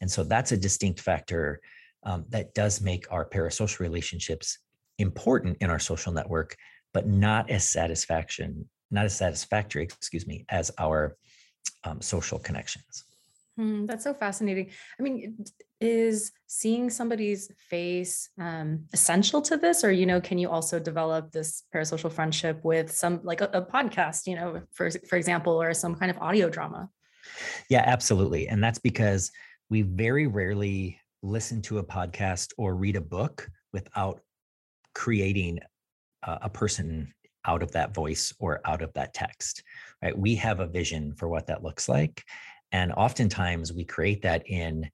And 0.00 0.10
so 0.10 0.24
that's 0.24 0.52
a 0.52 0.56
distinct 0.56 1.00
factor 1.00 1.60
um, 2.04 2.24
that 2.30 2.54
does 2.54 2.80
make 2.80 3.06
our 3.10 3.28
parasocial 3.28 3.80
relationships 3.80 4.58
important 4.98 5.58
in 5.60 5.70
our 5.70 5.78
social 5.78 6.12
network, 6.12 6.56
but 6.92 7.06
not 7.06 7.50
as 7.50 7.68
satisfaction 7.68 8.68
not 8.90 9.04
as 9.04 9.16
satisfactory, 9.16 9.84
excuse 9.84 10.26
me, 10.26 10.44
as 10.48 10.70
our 10.78 11.16
um, 11.84 12.00
social 12.00 12.38
connections. 12.38 13.04
Mm, 13.58 13.86
that's 13.86 14.04
so 14.04 14.14
fascinating. 14.14 14.70
I 14.98 15.02
mean, 15.02 15.44
is 15.80 16.30
seeing 16.46 16.90
somebody's 16.90 17.50
face 17.68 18.30
um, 18.40 18.84
essential 18.92 19.42
to 19.42 19.56
this, 19.56 19.82
or 19.82 19.90
you 19.90 20.06
know, 20.06 20.20
can 20.20 20.38
you 20.38 20.48
also 20.48 20.78
develop 20.78 21.32
this 21.32 21.64
parasocial 21.74 22.10
friendship 22.10 22.64
with 22.64 22.90
some 22.90 23.20
like 23.24 23.40
a, 23.40 23.50
a 23.52 23.62
podcast, 23.62 24.26
you 24.26 24.36
know, 24.36 24.62
for 24.72 24.90
for 24.90 25.16
example, 25.16 25.60
or 25.60 25.74
some 25.74 25.96
kind 25.96 26.10
of 26.10 26.18
audio 26.18 26.48
drama? 26.48 26.88
Yeah, 27.68 27.82
absolutely, 27.84 28.46
and 28.48 28.62
that's 28.62 28.78
because 28.78 29.32
we 29.70 29.82
very 29.82 30.28
rarely 30.28 31.00
listen 31.22 31.60
to 31.62 31.78
a 31.78 31.84
podcast 31.84 32.52
or 32.58 32.76
read 32.76 32.94
a 32.94 33.00
book 33.00 33.50
without 33.72 34.20
creating 34.94 35.58
a, 36.24 36.38
a 36.42 36.50
person 36.50 37.12
out 37.44 37.62
of 37.62 37.72
that 37.72 37.94
voice 37.94 38.34
or 38.40 38.60
out 38.64 38.82
of 38.82 38.92
that 38.94 39.14
text 39.14 39.62
right 40.02 40.18
we 40.18 40.34
have 40.34 40.60
a 40.60 40.66
vision 40.66 41.14
for 41.14 41.28
what 41.28 41.46
that 41.46 41.62
looks 41.62 41.88
like 41.88 42.24
and 42.72 42.92
oftentimes 42.92 43.72
we 43.72 43.84
create 43.84 44.22
that 44.22 44.46
in 44.46 44.90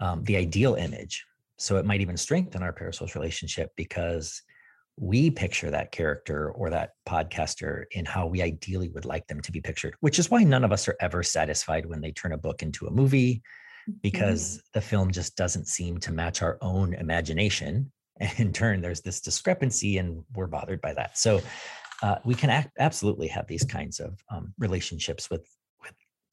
um, 0.00 0.24
the 0.24 0.36
ideal 0.36 0.74
image. 0.74 1.24
So 1.58 1.76
it 1.76 1.84
might 1.84 2.00
even 2.00 2.16
strengthen 2.16 2.62
our 2.62 2.72
parasocial 2.72 3.14
relationship 3.16 3.70
because 3.76 4.42
we 4.96 5.30
picture 5.30 5.70
that 5.70 5.92
character 5.92 6.50
or 6.52 6.70
that 6.70 6.90
podcaster 7.06 7.84
in 7.92 8.04
how 8.04 8.26
we 8.26 8.42
ideally 8.42 8.88
would 8.90 9.04
like 9.04 9.26
them 9.26 9.40
to 9.42 9.52
be 9.52 9.60
pictured, 9.60 9.94
which 10.00 10.18
is 10.18 10.30
why 10.30 10.42
none 10.42 10.64
of 10.64 10.72
us 10.72 10.88
are 10.88 10.96
ever 11.00 11.22
satisfied 11.22 11.86
when 11.86 12.00
they 12.00 12.12
turn 12.12 12.32
a 12.32 12.38
book 12.38 12.62
into 12.62 12.86
a 12.86 12.90
movie 12.90 13.42
because 14.02 14.56
mm-hmm. 14.56 14.60
the 14.74 14.80
film 14.80 15.10
just 15.10 15.36
doesn't 15.36 15.66
seem 15.66 15.98
to 15.98 16.12
match 16.12 16.42
our 16.42 16.58
own 16.60 16.94
imagination. 16.94 17.90
And 18.20 18.38
in 18.38 18.52
turn, 18.52 18.82
there's 18.82 19.00
this 19.00 19.20
discrepancy, 19.20 19.98
and 19.98 20.24
we're 20.34 20.46
bothered 20.46 20.80
by 20.80 20.92
that. 20.94 21.16
So 21.16 21.40
uh, 22.02 22.16
we 22.24 22.34
can 22.34 22.50
act, 22.50 22.70
absolutely 22.78 23.28
have 23.28 23.46
these 23.46 23.64
kinds 23.64 23.98
of 23.98 24.22
um, 24.30 24.52
relationships 24.58 25.30
with 25.30 25.46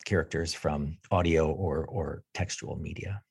characters 0.08 0.54
from 0.54 0.98
audio 1.12 1.52
or 1.52 1.86
or 1.86 2.24
textual 2.34 2.78
media. 2.78 3.22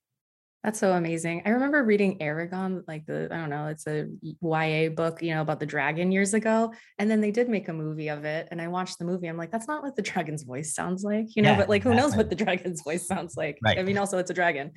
That's 0.67 0.81
so 0.81 0.95
amazing. 0.95 1.43
I 1.47 1.51
remember 1.51 1.85
reading 1.85 2.19
Eragon, 2.19 2.83
like 2.89 3.07
the, 3.07 3.29
I 3.31 3.37
don't 3.37 3.51
know, 3.51 3.69
it's 3.69 3.87
a 3.87 4.09
YA 4.21 4.89
book, 4.89 5.23
you 5.23 5.33
know, 5.33 5.41
about 5.41 5.61
the 5.61 5.65
dragon 5.65 6.11
years 6.11 6.35
ago. 6.35 6.75
And 6.99 7.09
then 7.09 7.21
they 7.21 7.31
did 7.31 7.49
make 7.49 7.69
a 7.69 7.73
movie 7.73 8.09
of 8.09 8.25
it. 8.25 8.49
And 8.51 8.61
I 8.61 8.67
watched 8.67 8.99
the 8.99 9.05
movie. 9.05 9.29
I'm 9.29 9.37
like, 9.37 9.53
that's 9.53 9.69
not 9.69 9.85
what 9.85 9.95
the 9.95 10.03
dragon's 10.03 10.43
voice 10.43 10.75
sounds 10.75 11.05
like, 11.05 11.37
you 11.37 11.43
know, 11.43 11.53
yeah, 11.53 11.57
but 11.57 11.69
like, 11.69 11.85
who 11.85 11.95
knows 11.95 12.17
what 12.17 12.31
the 12.31 12.35
dragon's 12.35 12.83
voice 12.83 13.07
sounds 13.07 13.37
like? 13.37 13.61
Right. 13.63 13.79
I 13.79 13.85
mean, 13.85 13.97
also, 13.97 14.19
it's 14.19 14.33
a 14.33 14.35
dragon. 14.35 14.73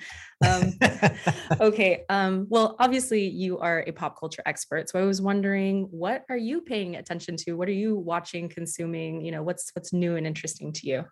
Um, 0.46 0.74
okay. 1.60 2.06
Um, 2.08 2.46
well, 2.50 2.76
obviously, 2.78 3.28
you 3.28 3.58
are 3.58 3.84
a 3.88 3.92
pop 3.92 4.20
culture 4.20 4.44
expert. 4.46 4.92
So 4.92 5.00
I 5.00 5.06
was 5.06 5.24
wondering, 5.24 5.88
what 5.90 6.24
are 6.30 6.38
you 6.38 6.62
paying 6.62 6.98
attention 6.98 7.36
to? 7.38 7.54
What 7.54 7.68
are 7.68 7.72
you 7.72 7.96
watching, 7.96 8.48
consuming? 8.48 9.26
You 9.26 9.32
know, 9.32 9.42
what's 9.42 9.72
what's 9.74 9.92
new 9.92 10.18
and 10.18 10.28
interesting 10.28 10.72
to 10.72 10.88
you? 10.88 11.06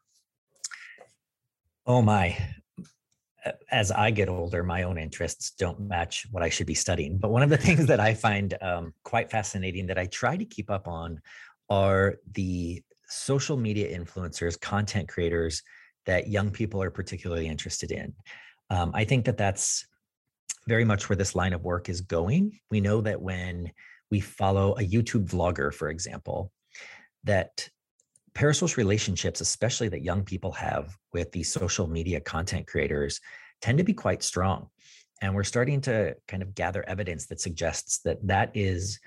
Oh 1.88 2.04
my. 2.04 2.38
As 3.72 3.92
I 3.92 4.12
get 4.12 4.30
older, 4.30 4.64
my 4.64 4.84
own 4.84 4.98
interests 4.98 5.52
don't 5.52 5.80
match 5.80 6.26
what 6.32 6.44
I 6.44 6.50
should 6.50 6.68
be 6.68 6.74
studying. 6.74 7.18
But 7.18 7.32
one 7.32 7.44
of 7.44 7.50
the 7.50 7.58
things 7.68 7.86
that 7.88 8.00
I 8.00 8.14
find 8.14 8.58
um, 8.62 8.94
quite 9.04 9.32
fascinating 9.32 9.88
that 9.88 9.98
I 9.98 10.06
try 10.08 10.38
to 10.38 10.46
keep 10.46 10.70
up 10.70 10.88
on 10.88 11.22
are 11.70 12.16
the 12.34 12.82
social 13.08 13.58
media 13.58 13.98
influencers, 13.98 14.60
content 14.60 15.08
creators 15.08 15.64
that 16.06 16.28
young 16.28 16.52
people 16.52 16.82
are 16.82 16.92
particularly 16.92 17.48
interested 17.48 17.92
in. 17.92 18.14
Um, 18.70 18.92
I 18.94 19.04
think 19.04 19.26
that 19.26 19.38
that's 19.38 19.86
very 20.68 20.86
much 20.86 21.08
where 21.08 21.16
this 21.16 21.36
line 21.36 21.54
of 21.54 21.64
work 21.64 21.90
is 21.90 22.02
going. 22.02 22.60
We 22.70 22.82
know 22.82 23.02
that 23.02 23.22
when 23.22 23.72
we 24.12 24.20
follow 24.20 24.74
a 24.74 24.82
YouTube 24.82 25.30
vlogger, 25.30 25.74
for 25.74 25.90
example, 25.90 26.52
that 27.24 27.70
parasocial 28.38 28.78
relationships, 28.78 29.42
especially 29.42 29.90
that 29.90 30.04
young 30.04 30.24
people 30.24 30.52
have 30.52 30.96
with 31.12 31.32
these 31.32 31.52
social 31.52 31.88
media 31.88 32.20
content 32.20 32.68
creators, 32.68 33.20
tend 33.62 33.80
to 33.80 33.84
be 33.84 33.94
quite 33.94 34.22
strong. 34.22 34.68
And 35.24 35.34
we're 35.34 35.44
starting 35.44 35.82
to 35.82 36.16
kind 36.28 36.44
of 36.44 36.54
gather 36.54 36.88
evidence 36.88 37.26
that 37.28 37.42
suggests 37.42 38.00
that 38.06 38.26
that 38.28 38.52
is 38.54 39.00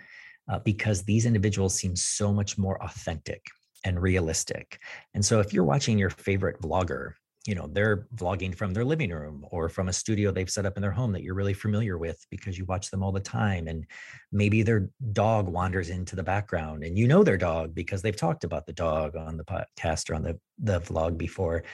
uh, 0.51 0.59
because 0.59 1.05
these 1.05 1.27
individuals 1.27 1.75
seem 1.75 1.95
so 1.95 2.33
much 2.33 2.59
more 2.59 2.83
authentic 2.83 3.41
and 3.85 4.03
realistic. 4.03 4.81
And 5.15 5.25
so 5.25 5.39
if 5.39 5.53
you're 5.53 5.65
watching 5.65 5.97
your 5.97 6.11
favorite 6.11 6.61
vlogger 6.61 7.13
you 7.51 7.57
know 7.57 7.67
they're 7.73 8.07
vlogging 8.15 8.55
from 8.55 8.73
their 8.73 8.85
living 8.85 9.11
room 9.11 9.45
or 9.51 9.69
from 9.69 9.89
a 9.89 9.93
studio 9.93 10.31
they've 10.31 10.49
set 10.49 10.65
up 10.65 10.77
in 10.77 10.81
their 10.81 10.93
home 10.93 11.11
that 11.11 11.25
you're 11.25 11.35
really 11.35 11.53
familiar 11.53 11.99
with 11.99 12.25
because 12.31 12.57
you 12.57 12.65
watch 12.67 12.93
them 12.93 13.03
all 13.03 13.11
the 13.11 13.19
time 13.19 13.67
and 13.67 13.85
maybe 14.31 14.63
their 14.63 14.89
dog 15.13 15.49
wanders 15.49 15.91
into 15.91 16.15
the 16.15 16.23
background 16.23 16.85
and 16.85 16.97
you 16.97 17.09
know 17.09 17.25
their 17.25 17.37
dog 17.37 17.75
because 17.75 18.03
they've 18.03 18.15
talked 18.15 18.45
about 18.45 18.67
the 18.67 18.73
dog 18.73 19.17
on 19.17 19.37
the 19.37 19.45
podcast 19.45 20.09
or 20.09 20.15
on 20.15 20.23
the 20.23 20.39
the 20.63 20.81
vlog 20.81 21.19
before. 21.19 21.65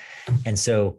And 0.47 0.59
so 0.59 0.97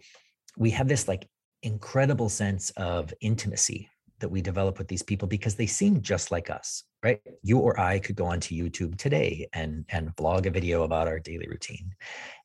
we 0.57 0.69
have 0.71 0.87
this 0.87 1.07
like 1.07 1.27
incredible 1.63 2.29
sense 2.29 2.69
of 2.77 3.11
intimacy 3.19 3.89
that 4.19 4.29
we 4.29 4.41
develop 4.41 4.77
with 4.77 4.87
these 4.87 5.03
people 5.03 5.27
because 5.27 5.55
they 5.55 5.67
seem 5.67 6.01
just 6.01 6.31
like 6.31 6.49
us 6.49 6.83
right? 7.03 7.21
You 7.43 7.59
or 7.59 7.79
i 7.79 7.99
could 7.99 8.15
go 8.15 8.25
onto 8.25 8.55
youtube 8.55 8.97
today 8.97 9.47
and 9.53 9.85
and 9.89 10.15
vlog 10.15 10.45
a 10.45 10.49
video 10.49 10.83
about 10.83 11.07
our 11.07 11.19
daily 11.19 11.47
routine. 11.47 11.93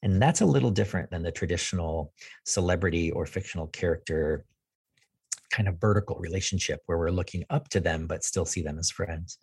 And 0.02 0.20
that's 0.20 0.40
a 0.40 0.46
little 0.46 0.70
different 0.70 1.10
than 1.10 1.22
the 1.22 1.32
traditional 1.32 2.12
celebrity 2.44 3.10
or 3.10 3.26
fictional 3.26 3.68
character 3.68 4.44
kind 5.50 5.68
of 5.68 5.80
vertical 5.80 6.16
relationship 6.18 6.80
where 6.86 6.98
we're 6.98 7.10
looking 7.10 7.44
up 7.50 7.68
to 7.68 7.80
them 7.80 8.06
but 8.06 8.24
still 8.24 8.46
see 8.46 8.62
them 8.62 8.78
as 8.78 8.90
friends. 8.90 9.38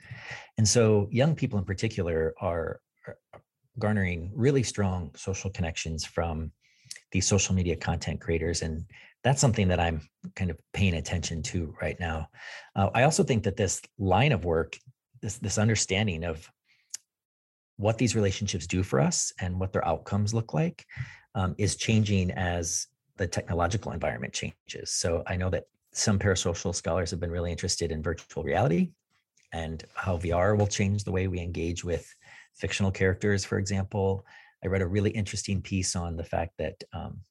And 0.58 0.68
so 0.68 1.08
young 1.12 1.36
people 1.36 1.60
in 1.60 1.66
particular 1.66 2.34
are, 2.42 2.80
are 3.08 3.18
garnering 3.78 4.32
really 4.36 4.64
strong 4.64 5.12
social 5.16 5.52
connections 5.52 6.06
from 6.06 6.52
these 7.12 7.28
social 7.28 7.56
media 7.56 7.76
content 7.76 8.22
creators 8.22 8.62
and 8.62 8.86
that's 9.24 9.42
something 9.42 9.68
that 9.68 9.80
i'm 9.80 10.02
kind 10.36 10.52
of 10.52 10.58
paying 10.74 10.96
attention 10.96 11.42
to 11.42 11.74
right 11.82 12.00
now. 12.00 12.28
Uh, 12.76 12.90
i 12.94 13.04
also 13.04 13.24
think 13.24 13.44
that 13.44 13.58
this 13.58 13.82
line 13.98 14.32
of 14.32 14.46
work 14.46 14.78
this 15.22 15.38
this 15.38 15.58
understanding 15.58 16.24
of 16.24 16.50
what 17.78 17.98
these 17.98 18.16
relationships 18.16 18.68
do 18.68 18.84
for 18.84 19.00
us 19.00 19.32
and 19.40 19.58
what 19.60 19.72
their 19.72 19.88
outcomes 19.88 20.34
look 20.34 20.54
like 20.54 20.86
um, 21.36 21.56
is 21.58 21.78
changing 21.78 22.30
as 22.32 22.88
the 23.16 23.28
technological 23.28 23.92
environment 23.92 24.34
changes. 24.34 24.92
So 24.92 25.24
i 25.28 25.36
know 25.36 25.50
that 25.50 25.66
some 25.92 26.20
parasocial 26.20 26.74
scholars 26.74 27.12
have 27.12 27.20
been 27.20 27.32
really 27.32 27.52
interested 27.52 27.92
in 27.92 28.04
virtual 28.04 28.44
reality 28.44 28.92
and 29.52 29.84
how 29.96 30.18
vr 30.18 30.58
will 30.58 30.68
change 30.68 31.04
the 31.04 31.12
way 31.12 31.28
we 31.28 31.40
engage 31.40 31.84
with 31.84 32.14
fictional 32.56 32.92
characters 32.92 33.44
for 33.44 33.58
example 33.58 34.26
I 34.64 34.68
read 34.68 34.82
a 34.82 34.88
really 34.88 35.12
interesting 35.12 35.62
piece 35.62 35.96
on 35.96 36.16
the 36.16 36.24
fact 36.24 36.54
that 36.58 36.84
um, 36.94 37.22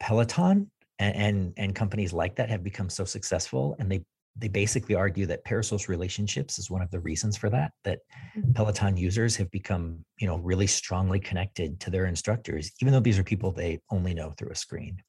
Peloton 0.00 0.70
and, 0.98 1.16
and, 1.16 1.52
and 1.56 1.74
companies 1.74 2.12
like 2.12 2.36
that 2.36 2.50
have 2.50 2.62
become 2.62 2.90
so 2.90 3.04
successful, 3.04 3.76
and 3.78 3.90
they 3.90 4.04
they 4.38 4.48
basically 4.48 4.94
argue 4.94 5.24
that 5.26 5.44
parasocial 5.44 5.88
relationships 5.88 6.58
is 6.58 6.70
one 6.70 6.82
of 6.82 6.90
the 6.90 7.00
reasons 7.00 7.36
for 7.36 7.48
that. 7.48 7.72
That 7.84 8.00
mm-hmm. 8.36 8.52
Peloton 8.52 8.96
users 8.96 9.34
have 9.36 9.50
become 9.50 10.04
you 10.18 10.26
know 10.26 10.36
really 10.38 10.66
strongly 10.66 11.18
connected 11.18 11.80
to 11.80 11.90
their 11.90 12.06
instructors, 12.06 12.70
even 12.80 12.92
though 12.92 13.00
these 13.00 13.18
are 13.18 13.24
people 13.24 13.50
they 13.50 13.80
only 13.90 14.14
know 14.14 14.32
through 14.36 14.50
a 14.50 14.54
screen. 14.54 15.02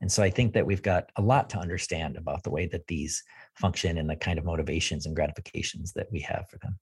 And 0.00 0.12
so 0.12 0.22
I 0.22 0.30
think 0.30 0.52
that 0.52 0.66
we've 0.66 0.82
got 0.82 1.10
a 1.16 1.22
lot 1.22 1.48
to 1.50 1.58
understand 1.58 2.16
about 2.16 2.42
the 2.42 2.50
way 2.50 2.66
that 2.66 2.86
these 2.86 3.22
function 3.54 3.98
and 3.98 4.10
the 4.10 4.16
kind 4.16 4.38
of 4.38 4.44
motivations 4.44 5.06
and 5.06 5.16
gratifications 5.16 5.92
that 5.94 6.08
we 6.12 6.20
have 6.20 6.48
for 6.50 6.58
them. 6.58 6.78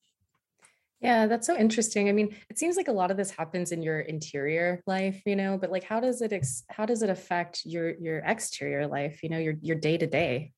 Yeah, 1.05 1.27
that's 1.27 1.47
so 1.47 1.55
interesting. 1.55 2.09
I 2.09 2.13
mean, 2.13 2.35
it 2.49 2.59
seems 2.59 2.79
like 2.79 2.89
a 2.89 2.93
lot 2.93 3.11
of 3.11 3.19
this 3.19 3.31
happens 3.31 3.73
in 3.73 3.83
your 3.83 4.01
interior 4.01 4.81
life, 4.87 5.21
you 5.27 5.37
know, 5.37 5.59
but 5.59 5.71
like 5.71 5.85
how 5.85 6.01
does 6.01 6.23
it 6.23 6.33
ex- 6.33 6.65
how 6.71 6.87
does 6.87 7.03
it 7.03 7.11
affect 7.11 7.67
your 7.67 7.91
your 7.97 8.21
exterior 8.21 8.87
life, 8.87 9.23
you 9.23 9.29
know, 9.29 9.37
your 9.37 9.53
your 9.61 9.77
day 9.77 9.99
to 9.99 10.07
day? 10.07 10.53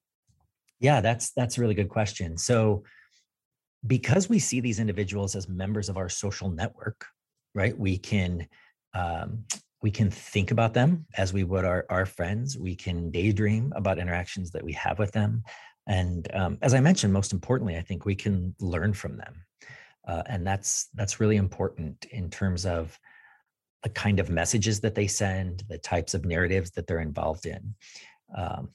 Yeah, 0.79 1.01
that's 1.01 1.33
that's 1.33 1.59
a 1.59 1.61
really 1.61 1.75
good 1.75 1.89
question. 1.89 2.39
So 2.39 2.85
because 3.85 4.29
we 4.29 4.39
see 4.39 4.61
these 4.61 4.79
individuals 4.79 5.35
as 5.35 5.49
members 5.49 5.89
of 5.89 5.97
our 5.97 6.09
social 6.09 6.49
network, 6.49 7.07
right? 7.53 7.77
We 7.77 7.99
can 7.99 8.47
um, 8.95 9.47
we 9.83 9.91
can 9.91 10.13
think 10.13 10.53
about 10.53 10.75
them 10.75 11.07
as 11.17 11.33
we 11.33 11.43
would 11.43 11.65
our, 11.65 11.87
our 11.91 12.07
friends. 12.07 12.57
We 12.57 12.77
can 12.77 13.11
daydream 13.11 13.73
about 13.75 13.99
interactions 13.99 14.53
that 14.53 14.63
we 14.63 14.75
have 14.75 15.01
with 15.01 15.11
them. 15.11 15.43
And 15.89 16.33
um, 16.35 16.59
as 16.63 16.73
I 16.73 16.79
mentioned, 16.79 17.13
most 17.13 17.33
importantly, 17.33 17.77
I 17.77 17.83
think 17.83 18.05
we 18.05 18.15
can 18.15 18.55
learn 18.61 18.93
from 18.93 19.17
them 19.17 19.43
uh, 20.07 20.23
and 20.27 20.47
that's 20.47 20.89
that's 20.95 21.21
really 21.21 21.37
important 21.37 22.05
in 22.11 22.31
terms 22.31 22.67
of 22.67 22.99
the 23.83 23.89
kind 23.91 24.19
of 24.19 24.31
messages 24.31 24.81
that 24.81 24.95
they 24.95 25.07
send 25.07 25.65
the 25.69 25.79
types 25.79 26.15
of 26.15 26.25
narratives 26.25 26.71
that 26.73 26.87
they're 26.87 27.01
involved 27.01 27.47
in 27.47 27.75
um, 28.37 28.69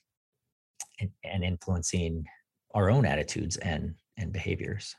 and, 1.00 1.10
and 1.24 1.44
influencing 1.44 2.26
our 2.74 2.90
own 2.90 3.06
attitudes 3.06 3.58
and 3.58 3.96
and 4.18 4.32
behaviors 4.32 4.96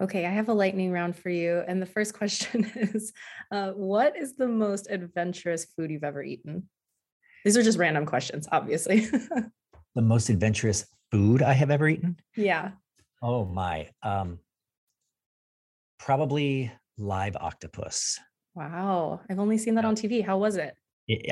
Okay, 0.00 0.24
I 0.24 0.30
have 0.30 0.48
a 0.48 0.54
lightning 0.54 0.92
round 0.92 1.14
for 1.14 1.28
you. 1.28 1.62
And 1.68 1.80
the 1.80 1.86
first 1.86 2.14
question 2.18 2.70
is 2.74 3.12
uh, 3.52 3.72
What 3.72 4.16
is 4.16 4.36
the 4.36 4.48
most 4.48 4.88
adventurous 4.90 5.66
food 5.76 5.90
you've 5.90 6.04
ever 6.04 6.22
eaten? 6.22 6.68
These 7.44 7.56
are 7.56 7.62
just 7.62 7.78
random 7.78 8.06
questions, 8.06 8.48
obviously. 8.50 9.00
the 9.94 10.02
most 10.02 10.28
adventurous 10.28 10.86
food 11.10 11.42
I 11.42 11.52
have 11.52 11.70
ever 11.70 11.88
eaten? 11.88 12.18
Yeah. 12.36 12.72
Oh, 13.22 13.44
my. 13.44 13.90
Um, 14.02 14.38
probably 16.00 16.72
live 16.98 17.36
octopus. 17.36 18.18
Wow. 18.54 19.20
I've 19.30 19.38
only 19.38 19.58
seen 19.58 19.74
that 19.76 19.84
on 19.84 19.94
TV. 19.94 20.24
How 20.24 20.38
was 20.38 20.56
it? 20.56 20.74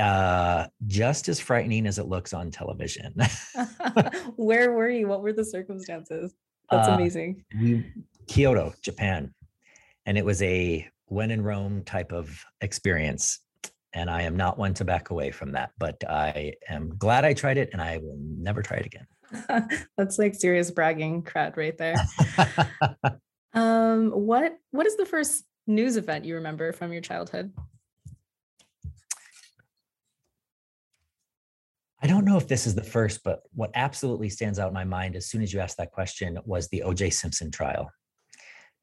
uh, 0.00 0.66
just 0.88 1.28
as 1.28 1.38
frightening 1.38 1.86
as 1.86 1.98
it 2.00 2.06
looks 2.08 2.32
on 2.32 2.50
television. 2.50 3.14
Where 4.36 4.72
were 4.72 4.88
you? 4.90 5.06
What 5.08 5.22
were 5.22 5.32
the 5.32 5.44
circumstances? 5.44 6.34
That's 6.70 6.88
Uh, 6.88 6.92
amazing. 6.92 7.44
we 7.60 7.86
Kyoto, 8.26 8.74
Japan, 8.82 9.32
and 10.04 10.18
it 10.18 10.24
was 10.24 10.42
a 10.42 10.86
when 11.06 11.30
in 11.30 11.42
Rome 11.42 11.82
type 11.84 12.12
of 12.12 12.44
experience. 12.60 13.38
And 13.94 14.10
I 14.10 14.22
am 14.22 14.36
not 14.36 14.58
one 14.58 14.74
to 14.74 14.84
back 14.84 15.10
away 15.10 15.30
from 15.30 15.52
that, 15.52 15.70
but 15.78 16.02
I 16.08 16.52
am 16.68 16.94
glad 16.98 17.24
I 17.24 17.32
tried 17.32 17.56
it, 17.56 17.70
and 17.72 17.80
I 17.80 17.98
will 17.98 18.18
never 18.20 18.60
try 18.62 18.78
it 18.78 18.86
again. 18.86 19.06
That's 19.96 20.18
like 20.18 20.34
serious 20.34 20.70
bragging 20.70 21.22
cred 21.22 21.56
right 21.56 21.76
there. 21.78 21.94
Um, 23.54 24.10
what 24.10 24.58
what 24.70 24.86
is 24.86 24.96
the 24.96 25.06
first 25.06 25.44
news 25.66 25.96
event 25.96 26.24
you 26.24 26.36
remember 26.36 26.72
from 26.72 26.92
your 26.92 27.02
childhood? 27.02 27.52
I 32.00 32.06
don't 32.06 32.24
know 32.24 32.36
if 32.36 32.46
this 32.46 32.66
is 32.66 32.74
the 32.74 32.84
first, 32.84 33.24
but 33.24 33.42
what 33.54 33.72
absolutely 33.74 34.28
stands 34.28 34.58
out 34.58 34.68
in 34.68 34.74
my 34.74 34.84
mind 34.84 35.16
as 35.16 35.26
soon 35.26 35.42
as 35.42 35.52
you 35.52 35.58
asked 35.58 35.78
that 35.78 35.90
question 35.90 36.38
was 36.44 36.68
the 36.68 36.82
O.J. 36.84 37.10
Simpson 37.10 37.50
trial. 37.50 37.90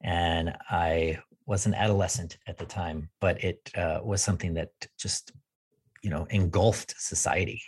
And 0.04 0.54
I 0.70 1.20
was 1.46 1.66
an 1.66 1.74
adolescent 1.74 2.38
at 2.48 2.58
the 2.58 2.66
time, 2.66 3.10
but 3.22 3.42
it 3.42 3.72
uh, 3.76 4.00
was 4.04 4.22
something 4.22 4.56
that 4.56 4.70
just, 5.00 5.32
you 6.04 6.10
know, 6.10 6.28
engulfed 6.30 6.96
society. 6.98 7.62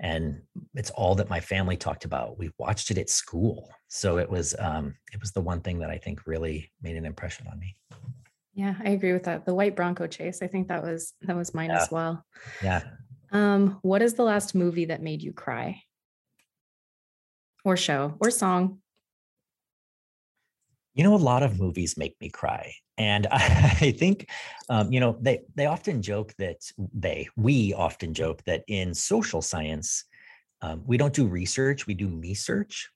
And 0.00 0.42
it's 0.74 0.90
all 0.90 1.14
that 1.14 1.30
my 1.30 1.40
family 1.40 1.76
talked 1.76 2.04
about. 2.04 2.38
We 2.38 2.50
watched 2.58 2.90
it 2.90 2.98
at 2.98 3.08
school, 3.08 3.70
so 3.88 4.18
it 4.18 4.28
was 4.28 4.54
um, 4.58 4.96
it 5.12 5.20
was 5.20 5.30
the 5.32 5.40
one 5.40 5.60
thing 5.60 5.78
that 5.78 5.90
I 5.90 5.98
think 5.98 6.26
really 6.26 6.72
made 6.82 6.96
an 6.96 7.04
impression 7.06 7.46
on 7.46 7.58
me. 7.58 7.76
Yeah, 8.54 8.74
I 8.84 8.90
agree 8.90 9.12
with 9.12 9.24
that. 9.24 9.46
The 9.46 9.54
white 9.54 9.76
Bronco 9.76 10.06
chase. 10.06 10.42
I 10.42 10.46
think 10.48 10.68
that 10.68 10.82
was 10.82 11.12
that 11.22 11.36
was 11.36 11.54
mine 11.54 11.70
as 11.70 11.90
well. 11.90 12.24
Yeah, 12.62 12.82
Um, 13.32 13.78
what 13.82 14.02
is 14.02 14.14
the 14.14 14.24
last 14.24 14.54
movie 14.54 14.86
that 14.86 15.02
made 15.02 15.22
you 15.22 15.32
cry? 15.32 15.82
Or 17.64 17.76
show 17.76 18.16
or 18.20 18.30
song? 18.30 18.80
You 20.94 21.02
know 21.02 21.14
a 21.14 21.16
lot 21.16 21.42
of 21.42 21.60
movies 21.60 21.96
make 21.96 22.16
me 22.20 22.28
cry 22.28 22.72
and 22.98 23.26
i 23.30 23.94
think 23.98 24.28
um, 24.68 24.90
you 24.92 25.00
know 25.00 25.16
they 25.20 25.40
they 25.54 25.66
often 25.66 26.00
joke 26.00 26.32
that 26.38 26.58
they 26.92 27.28
we 27.36 27.74
often 27.74 28.14
joke 28.14 28.42
that 28.44 28.64
in 28.68 28.94
social 28.94 29.42
science 29.42 30.04
um, 30.62 30.82
we 30.86 30.96
don't 30.96 31.14
do 31.14 31.26
research 31.26 31.86
we 31.86 31.94
do 31.94 32.08
me 32.08 32.34
search 32.34 32.88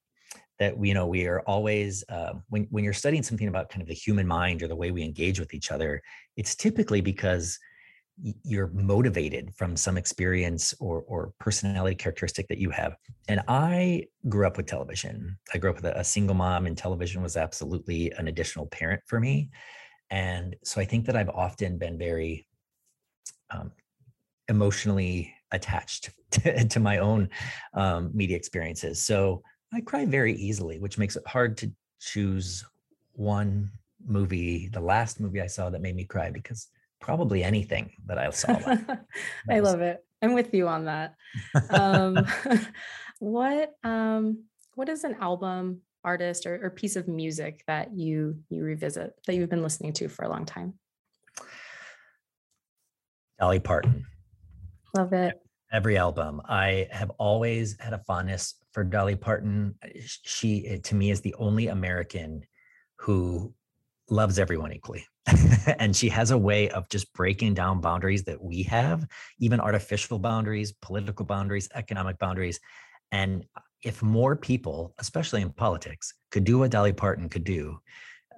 that 0.59 0.77
we 0.77 0.89
you 0.89 0.95
know 0.95 1.07
we 1.07 1.27
are 1.27 1.41
always 1.41 2.05
uh, 2.09 2.33
when, 2.49 2.67
when 2.71 2.85
you're 2.85 2.93
studying 2.93 3.23
something 3.23 3.49
about 3.49 3.69
kind 3.69 3.83
of 3.83 3.89
the 3.89 3.95
human 3.95 4.27
mind 4.27 4.63
or 4.63 4.69
the 4.69 4.77
way 4.77 4.91
we 4.91 5.03
engage 5.03 5.39
with 5.39 5.55
each 5.55 5.71
other 5.71 6.03
it's 6.37 6.55
typically 6.55 7.01
because 7.01 7.59
you're 8.43 8.69
motivated 8.69 9.55
from 9.55 9.77
some 9.77 9.97
experience 9.97 10.75
or 10.81 11.05
or 11.07 11.33
personality 11.39 11.95
characteristic 11.95 12.49
that 12.49 12.59
you 12.59 12.71
have. 12.71 12.97
And 13.29 13.41
i 13.49 14.05
grew 14.29 14.47
up 14.47 14.57
with 14.57 14.67
television. 14.67 15.39
I 15.55 15.59
grew 15.59 15.71
up 15.71 15.77
with 15.77 15.85
a, 15.85 16.05
single 16.05 16.35
mom 16.35 16.67
and 16.67 16.77
television 16.77 17.23
was 17.23 17.37
absolutely 17.37 18.11
an 18.13 18.29
additional 18.29 18.67
parent 18.67 19.03
for 19.07 19.21
me. 19.21 19.51
And 20.11 20.57
so 20.65 20.81
i 20.81 20.85
think 20.85 21.07
that 21.07 21.17
i've 21.17 21.29
often 21.29 21.79
been 21.79 21.99
very 21.99 22.47
um, 23.51 23.71
emotionally 24.49 25.35
attached 25.53 26.11
to, 26.31 26.67
to 26.67 26.81
my 26.81 26.99
own 26.99 27.29
um, 27.75 28.11
media 28.15 28.37
experiences. 28.37 29.05
So 29.05 29.43
i 29.73 29.81
cry 29.81 30.07
very 30.07 30.35
easily 30.35 30.79
which 30.79 30.99
makes 30.99 31.15
it 31.17 31.27
hard 31.27 31.57
to 31.59 31.71
choose 32.01 32.65
one 33.13 33.71
movie 34.07 34.69
the 34.69 34.81
last 34.81 35.21
movie 35.21 35.43
i 35.43 35.47
saw 35.47 35.69
that 35.69 35.83
made 35.83 35.97
me 35.97 36.05
cry 36.05 36.31
because 36.31 36.69
probably 37.01 37.43
anything 37.45 37.91
that 38.07 38.19
i 38.19 38.29
saw 38.31 38.51
I 39.51 39.61
was- 39.61 39.73
love 39.73 39.81
it. 39.81 40.05
I'm 40.21 40.35
with 40.35 40.53
you 40.53 40.67
on 40.67 40.87
that. 40.87 41.15
Um, 41.71 42.27
what 43.21 43.75
um, 43.85 44.45
what 44.75 44.89
is 44.89 45.05
an 45.05 45.15
album, 45.21 45.83
artist, 46.03 46.45
or, 46.47 46.59
or 46.65 46.71
piece 46.71 46.97
of 46.97 47.07
music 47.07 47.63
that 47.69 47.97
you 47.97 48.39
you 48.51 48.65
revisit 48.65 49.13
that 49.27 49.35
you've 49.37 49.49
been 49.51 49.63
listening 49.63 49.93
to 49.95 50.09
for 50.09 50.25
a 50.25 50.29
long 50.29 50.45
time? 50.45 50.75
dolly 53.39 53.61
parton 53.61 54.05
Love 54.97 55.13
it. 55.13 55.41
every 55.71 55.97
album. 55.97 56.41
I 56.47 56.89
have 56.91 57.11
always 57.19 57.77
had 57.79 57.93
a 57.93 57.99
fondness 57.99 58.55
for 58.73 58.83
Dolly 58.85 59.17
Parton. 59.17 59.75
She, 60.05 60.67
uh, 60.75 60.79
to 60.85 60.95
me, 60.95 61.11
is 61.11 61.21
the 61.21 61.35
only 61.39 61.69
American 61.69 62.43
who 62.97 63.53
loves 64.09 64.39
everyone 64.39 64.73
equally. 64.73 65.05
and 65.79 65.95
she 65.95 66.09
has 66.09 66.31
a 66.31 66.39
way 66.39 66.69
of 66.71 66.89
just 66.89 67.13
breaking 67.13 67.55
down 67.55 67.81
boundaries 67.81 68.25
that 68.25 68.43
we 68.43 68.63
have, 68.65 69.07
even 69.39 69.61
artificial 69.61 70.19
boundaries, 70.19 70.73
political 70.73 71.25
boundaries, 71.25 71.69
economic 71.75 72.19
boundaries. 72.19 72.61
And 73.13 73.45
if 73.83 74.03
more 74.03 74.37
people, 74.37 74.95
especially 74.99 75.43
in 75.43 75.51
politics, 75.51 76.15
could 76.31 76.45
do 76.45 76.59
what 76.59 76.71
Dolly 76.71 76.93
Parton 76.93 77.29
could 77.29 77.45
do, 77.45 77.79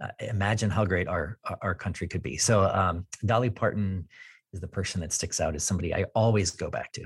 uh, 0.03 0.09
imagine 0.21 0.71
how 0.71 0.85
great 0.85 1.09
our 1.09 1.39
our- 1.63 1.75
country 1.75 2.09
could 2.09 2.23
be. 2.23 2.37
So 2.37 2.65
um, 2.65 3.07
Dolly 3.25 3.51
Parton 3.51 4.09
is 4.53 4.61
the 4.61 4.69
person 4.69 5.01
that 5.03 5.13
sticks 5.13 5.41
out 5.41 5.55
as 5.55 5.65
somebody 5.65 5.95
I 5.95 6.05
always 6.15 6.51
go 6.51 6.71
back 6.71 6.93
to. 6.93 7.05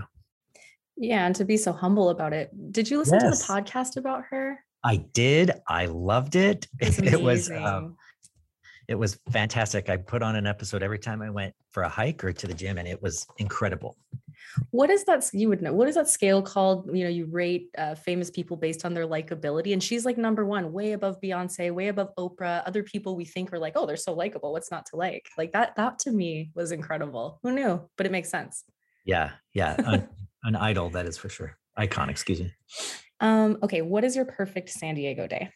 Yeah, 0.97 1.27
and 1.27 1.35
to 1.37 1.44
be 1.44 1.57
so 1.57 1.73
humble 1.73 2.11
about 2.11 2.33
it. 2.33 2.51
Did 2.73 2.88
you 2.88 2.99
listen 2.99 3.18
Yes. 3.20 3.40
to 3.40 3.47
the 3.47 3.53
podcast 3.53 3.97
about 3.97 4.25
her? 4.31 4.61
I 4.85 4.97
did. 4.97 5.51
I 5.66 5.87
loved 5.87 6.37
it. 6.37 6.68
It 6.79 7.20
was 7.20 7.51
um. 7.64 7.97
It 8.88 8.94
was 8.97 9.18
fantastic. 9.31 9.88
I 9.88 9.97
put 9.97 10.23
on 10.23 10.37
an 10.37 10.47
episode 10.47 10.83
every 10.83 10.99
time 10.99 11.23
I 11.23 11.31
went 11.31 11.55
for 11.70 11.83
a 11.85 11.88
hike 11.88 12.23
or 12.23 12.33
to 12.33 12.47
the 12.47 12.55
gym, 12.55 12.79
and 12.79 12.87
it 12.87 13.01
was 13.01 13.27
incredible. 13.38 13.97
what 14.70 14.90
is 14.90 15.05
that? 15.05 15.29
You 15.33 15.49
would 15.49 15.62
know. 15.62 15.73
What 15.73 15.88
is 15.88 15.94
that 15.94 16.09
scale 16.09 16.42
called? 16.42 16.90
You 16.92 17.05
know, 17.05 17.11
you 17.11 17.27
rate 17.27 17.70
uh, 17.79 17.94
famous 17.94 18.31
people 18.31 18.57
based 18.57 18.85
on 18.85 18.94
their 18.94 19.07
likability, 19.07 19.73
and 19.73 19.83
she's 19.83 20.05
like 20.05 20.18
number 20.18 20.44
one, 20.44 20.73
way 20.73 20.92
above 20.92 21.20
Beyonce, 21.20 21.73
way 21.73 21.88
above 21.88 22.11
Oprah. 22.18 22.62
Other 22.66 22.83
people 22.83 23.16
we 23.16 23.25
think 23.25 23.53
are 23.53 23.59
like, 23.59 23.73
oh, 23.77 23.87
they're 23.87 23.97
so 23.97 24.12
likable. 24.12 24.53
What's 24.53 24.70
not 24.70 24.87
to 24.87 24.97
like? 24.97 25.29
Like 25.38 25.53
that. 25.53 25.77
That 25.77 25.99
to 26.01 26.12
me 26.12 26.51
was 26.55 26.73
incredible. 26.73 27.40
Who 27.42 27.53
knew? 27.53 27.88
But 27.97 28.07
it 28.07 28.12
makes 28.12 28.31
sense. 28.31 28.64
Yeah, 29.05 29.33
yeah, 29.53 29.77
an, 29.79 30.09
an 30.44 30.57
idol 30.57 30.90
that 30.90 31.07
is 31.07 31.16
for 31.16 31.29
sure. 31.29 31.57
Icon, 31.77 32.11
excuse 32.11 32.40
me. 32.40 32.53
Um, 33.20 33.59
okay, 33.62 33.83
what 33.83 34.05
is 34.05 34.16
your 34.16 34.25
perfect 34.25 34.70
San 34.70 34.94
Diego 34.94 35.27
day? 35.27 35.51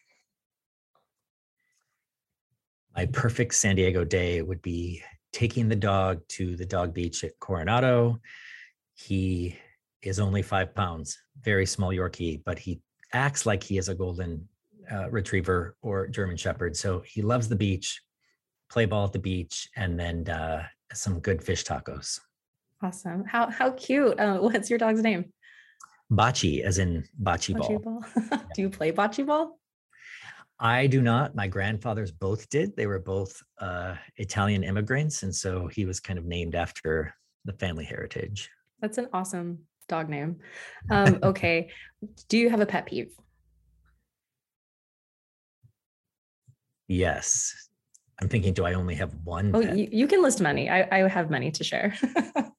My 2.99 3.05
perfect 3.05 3.55
San 3.55 3.77
Diego 3.77 4.03
day 4.03 4.41
would 4.41 4.61
be 4.61 5.01
taking 5.31 5.69
the 5.69 5.75
dog 5.77 6.19
to 6.35 6.57
the 6.57 6.65
dog 6.65 6.93
beach 6.93 7.23
at 7.23 7.31
Coronado. 7.39 8.19
He 8.93 9.55
is 10.01 10.19
only 10.19 10.41
five 10.41 10.75
pounds, 10.75 11.17
very 11.41 11.65
small 11.65 11.91
Yorkie, 11.91 12.41
but 12.43 12.59
he 12.59 12.81
acts 13.13 13.45
like 13.45 13.63
he 13.63 13.77
is 13.77 13.87
a 13.87 13.95
golden 13.95 14.49
uh, 14.91 15.09
retriever 15.09 15.77
or 15.81 16.09
German 16.09 16.35
Shepherd. 16.35 16.75
So 16.75 16.99
he 16.99 17.21
loves 17.21 17.47
the 17.47 17.55
beach, 17.55 18.01
play 18.69 18.83
ball 18.83 19.05
at 19.05 19.13
the 19.13 19.19
beach, 19.19 19.69
and 19.77 19.97
then 19.97 20.27
uh, 20.27 20.65
some 20.91 21.21
good 21.21 21.41
fish 21.41 21.63
tacos. 21.63 22.19
Awesome. 22.83 23.23
How 23.23 23.49
how 23.49 23.71
cute. 23.71 24.19
Uh, 24.19 24.39
what's 24.39 24.69
your 24.69 24.77
dog's 24.77 25.01
name? 25.01 25.31
Bocce, 26.11 26.63
as 26.63 26.79
in 26.79 27.05
bocce 27.23 27.55
ball. 27.57 27.79
Ball. 27.79 28.03
Do 28.55 28.61
you 28.61 28.69
play 28.69 28.91
bocce 28.91 29.25
ball? 29.25 29.58
I 30.59 30.87
do 30.87 31.01
not. 31.01 31.35
My 31.35 31.47
grandfathers 31.47 32.11
both 32.11 32.49
did. 32.49 32.75
They 32.75 32.85
were 32.85 32.99
both 32.99 33.41
uh, 33.59 33.95
Italian 34.17 34.63
immigrants, 34.63 35.23
and 35.23 35.33
so 35.33 35.67
he 35.67 35.85
was 35.85 35.99
kind 35.99 36.19
of 36.19 36.25
named 36.25 36.55
after 36.55 37.13
the 37.45 37.53
family 37.53 37.85
heritage. 37.85 38.49
That's 38.81 38.97
an 38.97 39.07
awesome 39.13 39.59
dog 39.87 40.09
name. 40.09 40.39
Um, 40.89 41.19
okay. 41.23 41.69
Do 42.27 42.37
you 42.37 42.49
have 42.49 42.59
a 42.59 42.65
pet 42.65 42.85
peeve? 42.85 43.11
Yes, 46.87 47.69
I'm 48.21 48.27
thinking. 48.27 48.53
Do 48.53 48.65
I 48.65 48.73
only 48.73 48.95
have 48.95 49.13
one? 49.23 49.51
Oh, 49.53 49.59
you, 49.61 49.87
you 49.91 50.07
can 50.07 50.21
list 50.21 50.41
many. 50.41 50.69
I, 50.69 50.87
I 50.91 51.07
have 51.07 51.29
many 51.29 51.51
to 51.51 51.63
share. 51.63 51.95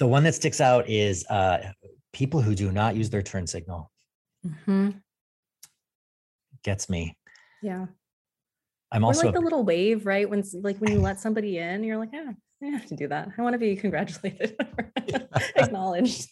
The 0.00 0.06
one 0.06 0.24
that 0.24 0.34
sticks 0.34 0.62
out 0.62 0.88
is 0.88 1.26
uh, 1.26 1.72
people 2.14 2.40
who 2.40 2.54
do 2.54 2.72
not 2.72 2.96
use 2.96 3.10
their 3.10 3.20
turn 3.20 3.46
signal. 3.46 3.92
Mhm. 4.46 5.02
Gets 6.64 6.88
me. 6.88 7.18
Yeah. 7.62 7.86
I'm 8.92 9.04
also 9.04 9.26
like 9.26 9.34
the 9.34 9.40
little 9.40 9.62
wave, 9.64 10.04
right? 10.06 10.28
When 10.28 10.42
like 10.62 10.78
when 10.78 10.90
you 10.92 11.00
let 11.00 11.20
somebody 11.20 11.58
in, 11.58 11.84
you're 11.84 11.96
like, 11.98 12.10
yeah, 12.12 12.32
I 12.62 12.66
have 12.66 12.86
to 12.86 12.96
do 12.96 13.06
that. 13.08 13.28
I 13.38 13.42
want 13.42 13.54
to 13.54 13.58
be 13.58 13.76
congratulated, 13.76 14.56
acknowledged. 15.56 16.28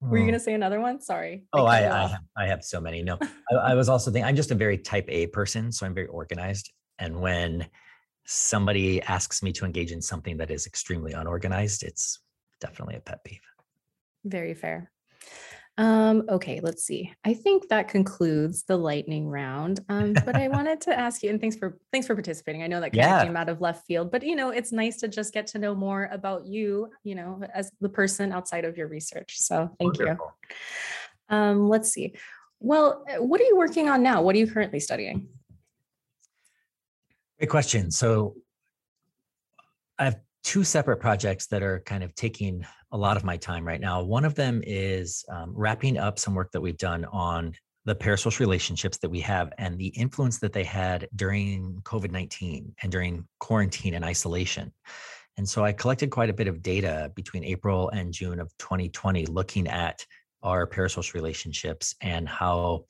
Were 0.00 0.16
you 0.18 0.22
Oh. 0.24 0.26
gonna 0.26 0.40
say 0.40 0.54
another 0.54 0.80
one? 0.80 1.00
Sorry. 1.00 1.44
Oh, 1.52 1.64
I, 1.66 1.78
I 1.78 2.06
have, 2.08 2.20
I 2.36 2.46
have 2.46 2.64
so 2.64 2.80
many. 2.80 3.02
No, 3.02 3.18
I, 3.50 3.54
I 3.54 3.74
was 3.74 3.88
also 3.88 4.10
thinking, 4.10 4.26
I'm 4.26 4.36
just 4.36 4.50
a 4.50 4.54
very 4.54 4.78
type 4.78 5.06
A 5.08 5.26
person, 5.26 5.72
so 5.72 5.84
I'm 5.84 5.94
very 5.94 6.06
organized. 6.06 6.70
And 6.98 7.20
when 7.20 7.66
somebody 8.24 9.02
asks 9.02 9.42
me 9.42 9.52
to 9.54 9.64
engage 9.64 9.90
in 9.90 10.00
something 10.00 10.36
that 10.36 10.50
is 10.50 10.66
extremely 10.66 11.12
unorganized, 11.12 11.82
it's 11.82 12.20
definitely 12.60 12.94
a 12.96 13.00
pet 13.00 13.24
peeve. 13.24 13.40
Very 14.24 14.54
fair. 14.54 14.90
Um, 15.78 16.24
okay, 16.28 16.60
let's 16.62 16.84
see. 16.84 17.12
I 17.24 17.32
think 17.32 17.68
that 17.68 17.88
concludes 17.88 18.64
the 18.64 18.76
lightning 18.76 19.28
round. 19.28 19.80
Um, 19.88 20.12
but 20.12 20.36
I 20.36 20.48
wanted 20.56 20.80
to 20.82 20.98
ask 20.98 21.22
you, 21.22 21.30
and 21.30 21.40
thanks 21.40 21.56
for 21.56 21.78
thanks 21.92 22.06
for 22.06 22.14
participating. 22.14 22.62
I 22.62 22.66
know 22.66 22.80
that 22.80 22.90
kind 22.90 22.96
yeah. 22.96 23.20
of 23.20 23.26
came 23.26 23.36
out 23.36 23.48
of 23.48 23.60
left 23.60 23.86
field, 23.86 24.10
but 24.10 24.22
you 24.22 24.36
know, 24.36 24.50
it's 24.50 24.72
nice 24.72 24.98
to 24.98 25.08
just 25.08 25.32
get 25.32 25.46
to 25.48 25.58
know 25.58 25.74
more 25.74 26.08
about 26.12 26.46
you, 26.46 26.90
you 27.02 27.14
know, 27.14 27.42
as 27.54 27.70
the 27.80 27.88
person 27.88 28.32
outside 28.32 28.64
of 28.64 28.76
your 28.76 28.88
research. 28.88 29.38
So 29.38 29.70
thank 29.78 29.98
Wonderful. 29.98 30.34
you. 31.30 31.36
Um, 31.36 31.68
let's 31.68 31.90
see. 31.90 32.14
Well, 32.58 33.04
uh, 33.08 33.22
what 33.22 33.40
are 33.40 33.44
you 33.44 33.56
working 33.56 33.88
on 33.88 34.02
now? 34.02 34.20
What 34.22 34.34
are 34.36 34.38
you 34.38 34.50
currently 34.50 34.80
studying? 34.80 35.28
Great 37.38 37.48
question. 37.48 37.90
So 37.90 38.36
I 39.98 40.04
have 40.04 40.20
two 40.42 40.64
separate 40.64 40.98
projects 40.98 41.46
that 41.48 41.62
are 41.62 41.80
kind 41.80 42.02
of 42.02 42.14
taking 42.14 42.64
a 42.92 42.96
lot 42.96 43.16
of 43.16 43.24
my 43.24 43.36
time 43.36 43.66
right 43.66 43.80
now. 43.80 44.02
One 44.02 44.24
of 44.24 44.34
them 44.34 44.62
is 44.66 45.24
um, 45.28 45.52
wrapping 45.54 45.98
up 45.98 46.18
some 46.18 46.34
work 46.34 46.50
that 46.52 46.60
we've 46.60 46.78
done 46.78 47.04
on 47.06 47.52
the 47.84 47.94
parasocial 47.94 48.40
relationships 48.40 48.98
that 48.98 49.10
we 49.10 49.20
have 49.20 49.52
and 49.58 49.78
the 49.78 49.88
influence 49.88 50.38
that 50.38 50.52
they 50.52 50.64
had 50.64 51.08
during 51.16 51.80
COVID 51.84 52.10
19 52.10 52.74
and 52.82 52.92
during 52.92 53.26
quarantine 53.38 53.94
and 53.94 54.04
isolation. 54.04 54.72
And 55.36 55.48
so 55.48 55.64
I 55.64 55.72
collected 55.72 56.10
quite 56.10 56.28
a 56.28 56.34
bit 56.34 56.48
of 56.48 56.62
data 56.62 57.10
between 57.14 57.44
April 57.44 57.88
and 57.90 58.12
June 58.12 58.40
of 58.40 58.52
2020, 58.58 59.26
looking 59.26 59.66
at 59.68 60.04
our 60.42 60.66
parasocial 60.66 61.14
relationships 61.14 61.94
and 62.02 62.28
how 62.28 62.84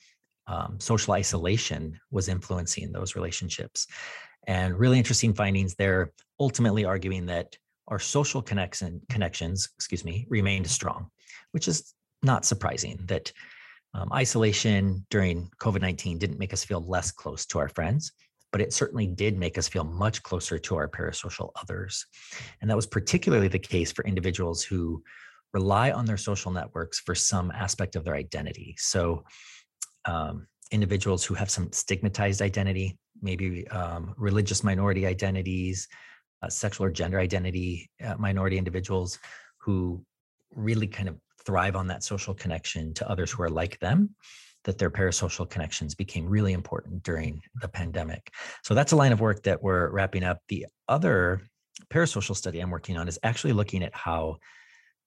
um, 0.46 0.80
social 0.80 1.14
isolation 1.14 1.98
was 2.10 2.28
influencing 2.28 2.90
those 2.90 3.14
relationships. 3.14 3.86
And 4.50 4.76
really 4.76 4.98
interesting 4.98 5.32
findings 5.32 5.76
there, 5.76 6.10
ultimately 6.40 6.84
arguing 6.84 7.24
that 7.26 7.56
our 7.86 8.00
social 8.00 8.42
connection 8.42 9.00
connections, 9.08 9.68
excuse 9.76 10.04
me, 10.04 10.26
remained 10.28 10.66
strong, 10.66 11.08
which 11.52 11.68
is 11.68 11.94
not 12.24 12.44
surprising 12.44 12.98
that 13.04 13.32
um, 13.94 14.12
isolation 14.12 15.06
during 15.08 15.48
COVID 15.60 15.82
19 15.82 16.18
didn't 16.18 16.40
make 16.40 16.52
us 16.52 16.64
feel 16.64 16.80
less 16.80 17.12
close 17.12 17.46
to 17.46 17.60
our 17.60 17.68
friends, 17.68 18.10
but 18.50 18.60
it 18.60 18.72
certainly 18.72 19.06
did 19.06 19.38
make 19.38 19.56
us 19.56 19.68
feel 19.68 19.84
much 19.84 20.20
closer 20.24 20.58
to 20.58 20.74
our 20.74 20.88
parasocial 20.88 21.50
others. 21.54 22.04
And 22.60 22.68
that 22.68 22.76
was 22.76 22.88
particularly 22.88 23.46
the 23.46 23.58
case 23.60 23.92
for 23.92 24.04
individuals 24.04 24.64
who 24.64 25.00
rely 25.52 25.92
on 25.92 26.06
their 26.06 26.16
social 26.16 26.50
networks 26.50 26.98
for 26.98 27.14
some 27.14 27.52
aspect 27.52 27.94
of 27.94 28.02
their 28.02 28.16
identity. 28.16 28.74
So, 28.78 29.22
um, 30.06 30.48
individuals 30.72 31.24
who 31.24 31.34
have 31.34 31.50
some 31.50 31.70
stigmatized 31.72 32.42
identity, 32.42 32.98
maybe 33.22 33.66
um, 33.68 34.14
religious 34.16 34.64
minority 34.64 35.06
identities, 35.06 35.88
uh, 36.42 36.48
sexual 36.48 36.86
or 36.86 36.90
gender 36.90 37.18
identity 37.18 37.90
uh, 38.04 38.16
minority 38.18 38.58
individuals 38.58 39.18
who 39.58 40.02
really 40.54 40.86
kind 40.86 41.08
of 41.08 41.16
thrive 41.44 41.76
on 41.76 41.86
that 41.86 42.02
social 42.02 42.34
connection 42.34 42.92
to 42.94 43.08
others 43.08 43.30
who 43.30 43.42
are 43.42 43.50
like 43.50 43.78
them 43.80 44.14
that 44.64 44.78
their 44.78 44.90
parasocial 44.90 45.48
connections 45.48 45.94
became 45.94 46.28
really 46.28 46.52
important 46.52 47.02
during 47.02 47.40
the 47.62 47.68
pandemic. 47.68 48.30
So 48.62 48.74
that's 48.74 48.92
a 48.92 48.96
line 48.96 49.12
of 49.12 49.20
work 49.20 49.42
that 49.44 49.62
we're 49.62 49.88
wrapping 49.90 50.22
up. 50.22 50.38
The 50.48 50.66
other 50.88 51.42
parasocial 51.90 52.36
study 52.36 52.60
I'm 52.60 52.70
working 52.70 52.96
on 52.96 53.08
is 53.08 53.18
actually 53.22 53.54
looking 53.54 53.82
at 53.82 53.94
how 53.94 54.36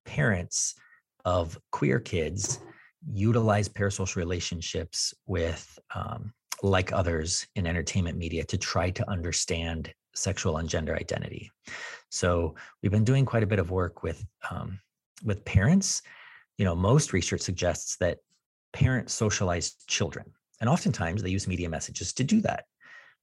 parents 0.06 0.74
of 1.24 1.58
queer 1.72 2.00
kids 2.00 2.60
utilize 3.12 3.70
parasocial 3.70 4.16
relationships 4.16 5.14
with 5.28 5.78
um, 5.94 6.34
like 6.64 6.94
others 6.94 7.46
in 7.56 7.68
entertainment 7.68 8.18
media 8.18 8.44
to 8.46 8.58
try 8.58 8.90
to 8.90 9.08
understand 9.10 9.94
sexual 10.16 10.58
and 10.58 10.70
gender 10.70 10.96
identity. 10.96 11.52
So 12.10 12.56
we've 12.82 12.92
been 12.92 13.04
doing 13.04 13.26
quite 13.26 13.44
a 13.44 13.48
bit 13.48 13.60
of 13.60 13.70
work 13.70 14.02
with 14.02 14.26
um, 14.50 14.80
with 15.24 15.46
parents. 15.46 16.02
You 16.58 16.66
know, 16.66 16.76
most 16.76 17.14
research 17.14 17.42
suggests 17.42 17.98
that 17.98 18.20
parents 18.72 19.14
socialize 19.14 19.76
children, 19.88 20.26
and 20.62 20.70
oftentimes 20.70 21.22
they 21.22 21.30
use 21.30 21.48
media 21.48 21.70
messages 21.70 22.14
to 22.14 22.24
do 22.24 22.40
that. 22.42 22.66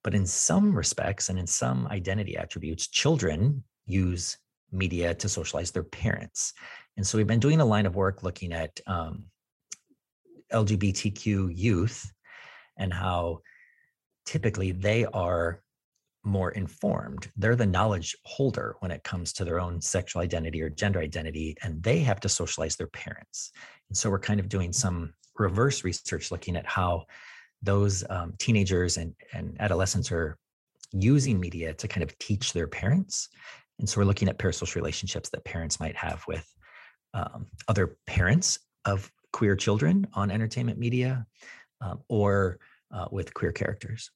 But 0.04 0.14
in 0.14 0.26
some 0.26 0.76
respects 0.76 1.28
and 1.28 1.38
in 1.38 1.46
some 1.46 1.86
identity 1.88 2.36
attributes, 2.36 2.88
children 2.88 3.64
use 3.86 4.36
media 4.72 5.14
to 5.14 5.28
socialize 5.28 5.70
their 5.70 5.84
parents. 5.84 6.52
And 6.96 7.06
so 7.06 7.18
we've 7.18 7.26
been 7.26 7.40
doing 7.40 7.60
a 7.60 7.64
line 7.64 7.86
of 7.86 7.96
work 7.96 8.22
looking 8.22 8.52
at 8.52 8.80
um, 8.86 9.24
LGBTQ 10.52 11.56
youth 11.56 12.10
and 12.80 12.92
how 12.92 13.40
typically 14.26 14.72
they 14.72 15.04
are 15.06 15.60
more 16.22 16.50
informed. 16.50 17.30
They're 17.36 17.56
the 17.56 17.66
knowledge 17.66 18.16
holder 18.24 18.76
when 18.80 18.90
it 18.90 19.04
comes 19.04 19.32
to 19.34 19.44
their 19.44 19.60
own 19.60 19.80
sexual 19.80 20.22
identity 20.22 20.60
or 20.60 20.68
gender 20.68 21.00
identity, 21.00 21.56
and 21.62 21.82
they 21.82 22.00
have 22.00 22.20
to 22.20 22.28
socialize 22.28 22.76
their 22.76 22.88
parents. 22.88 23.52
And 23.88 23.96
so 23.96 24.10
we're 24.10 24.18
kind 24.18 24.40
of 24.40 24.48
doing 24.48 24.72
some 24.72 25.14
reverse 25.38 25.84
research 25.84 26.30
looking 26.30 26.56
at 26.56 26.66
how 26.66 27.06
those 27.62 28.04
um, 28.10 28.34
teenagers 28.38 28.96
and, 28.96 29.14
and 29.32 29.56
adolescents 29.60 30.12
are 30.12 30.36
using 30.92 31.38
media 31.40 31.72
to 31.74 31.88
kind 31.88 32.02
of 32.02 32.16
teach 32.18 32.52
their 32.52 32.66
parents. 32.66 33.28
And 33.78 33.88
so 33.88 34.00
we're 34.00 34.06
looking 34.06 34.28
at 34.28 34.38
parasocial 34.38 34.74
relationships 34.76 35.30
that 35.30 35.44
parents 35.44 35.80
might 35.80 35.96
have 35.96 36.22
with 36.28 36.46
um, 37.14 37.46
other 37.68 37.96
parents 38.06 38.58
of 38.84 39.10
queer 39.32 39.56
children 39.56 40.06
on 40.14 40.30
entertainment 40.30 40.78
media 40.78 41.26
um, 41.80 42.00
or 42.08 42.58
uh, 42.92 43.06
with 43.10 43.34
queer 43.34 43.52
characters. 43.52 44.10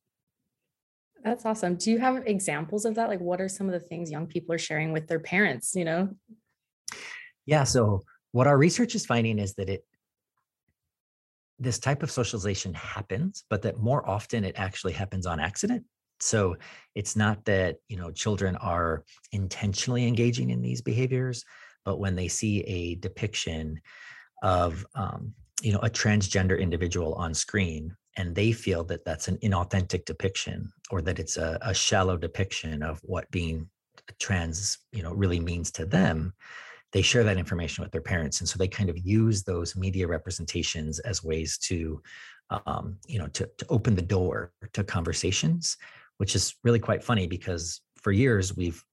That's 1.24 1.46
awesome. 1.46 1.76
Do 1.76 1.90
you 1.90 1.98
have 2.00 2.26
examples 2.26 2.84
of 2.84 2.96
that? 2.96 3.08
Like, 3.08 3.20
what 3.20 3.40
are 3.40 3.48
some 3.48 3.66
of 3.66 3.72
the 3.72 3.80
things 3.80 4.10
young 4.10 4.26
people 4.26 4.54
are 4.54 4.58
sharing 4.58 4.92
with 4.92 5.08
their 5.08 5.20
parents? 5.20 5.74
You 5.74 5.86
know? 5.86 6.10
Yeah. 7.46 7.64
So, 7.64 8.02
what 8.32 8.46
our 8.46 8.58
research 8.58 8.94
is 8.94 9.06
finding 9.06 9.38
is 9.38 9.54
that 9.54 9.70
it, 9.70 9.84
this 11.58 11.78
type 11.78 12.02
of 12.02 12.10
socialization 12.10 12.74
happens, 12.74 13.44
but 13.48 13.62
that 13.62 13.78
more 13.78 14.06
often 14.08 14.44
it 14.44 14.56
actually 14.58 14.92
happens 14.92 15.24
on 15.24 15.40
accident. 15.40 15.84
So, 16.20 16.56
it's 16.94 17.16
not 17.16 17.42
that, 17.46 17.76
you 17.88 17.96
know, 17.96 18.10
children 18.10 18.56
are 18.56 19.04
intentionally 19.32 20.06
engaging 20.06 20.50
in 20.50 20.60
these 20.60 20.82
behaviors, 20.82 21.42
but 21.86 21.98
when 21.98 22.16
they 22.16 22.28
see 22.28 22.60
a 22.64 22.96
depiction 22.96 23.80
of, 24.42 24.84
um, 24.94 25.32
you 25.62 25.72
know, 25.72 25.78
a 25.78 25.88
transgender 25.88 26.60
individual 26.60 27.14
on 27.14 27.32
screen, 27.32 27.96
and 28.16 28.34
they 28.34 28.52
feel 28.52 28.84
that 28.84 29.04
that's 29.04 29.28
an 29.28 29.38
inauthentic 29.38 30.04
depiction 30.04 30.72
or 30.90 31.02
that 31.02 31.18
it's 31.18 31.36
a, 31.36 31.58
a 31.62 31.74
shallow 31.74 32.16
depiction 32.16 32.82
of 32.82 33.00
what 33.02 33.30
being 33.30 33.68
trans 34.20 34.78
you 34.92 35.02
know 35.02 35.12
really 35.12 35.40
means 35.40 35.70
to 35.70 35.86
them 35.86 36.32
they 36.92 37.02
share 37.02 37.24
that 37.24 37.38
information 37.38 37.82
with 37.82 37.90
their 37.90 38.00
parents. 38.00 38.38
And 38.38 38.48
so 38.48 38.56
they 38.56 38.68
kind 38.68 38.88
of 38.88 38.96
use 38.96 39.42
those 39.42 39.74
media 39.74 40.06
representations 40.06 41.00
as 41.00 41.24
ways 41.24 41.58
to 41.58 42.00
um, 42.66 42.98
you 43.06 43.18
know 43.18 43.26
to, 43.28 43.50
to 43.58 43.66
open 43.68 43.94
the 43.94 44.02
door 44.02 44.52
to 44.74 44.84
conversations 44.84 45.76
which 46.18 46.34
is 46.34 46.54
really 46.62 46.78
quite 46.78 47.02
funny 47.02 47.26
because 47.26 47.80
for 47.96 48.12
years 48.12 48.56
we've 48.56 48.84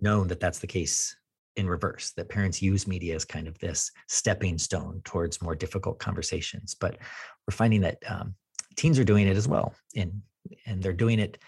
known 0.00 0.28
that 0.28 0.40
that's 0.40 0.58
the 0.58 0.66
case 0.66 1.16
in 1.56 1.68
reverse 1.68 2.12
that 2.16 2.28
parents 2.28 2.62
use 2.62 2.86
media 2.86 3.14
as 3.14 3.24
kind 3.24 3.48
of 3.48 3.58
this 3.58 3.90
stepping 4.08 4.56
stone 4.56 5.00
towards 5.04 5.42
more 5.42 5.56
difficult 5.56 5.98
conversations. 5.98 6.76
But 6.78 6.96
we're 7.46 7.52
finding 7.52 7.80
that 7.80 7.98
um, 8.08 8.34
teens 8.76 8.98
are 8.98 9.04
doing 9.04 9.26
it 9.26 9.36
as 9.36 9.48
well 9.48 9.74
and 9.96 10.22
and 10.66 10.82
they're 10.82 10.92
doing 10.92 11.18
it 11.18 11.38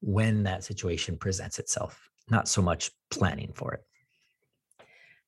when 0.00 0.42
that 0.44 0.64
situation 0.64 1.16
presents 1.16 1.58
itself 1.58 2.10
not 2.30 2.48
so 2.48 2.62
much 2.62 2.90
planning 3.10 3.52
for 3.54 3.74
it. 3.74 3.84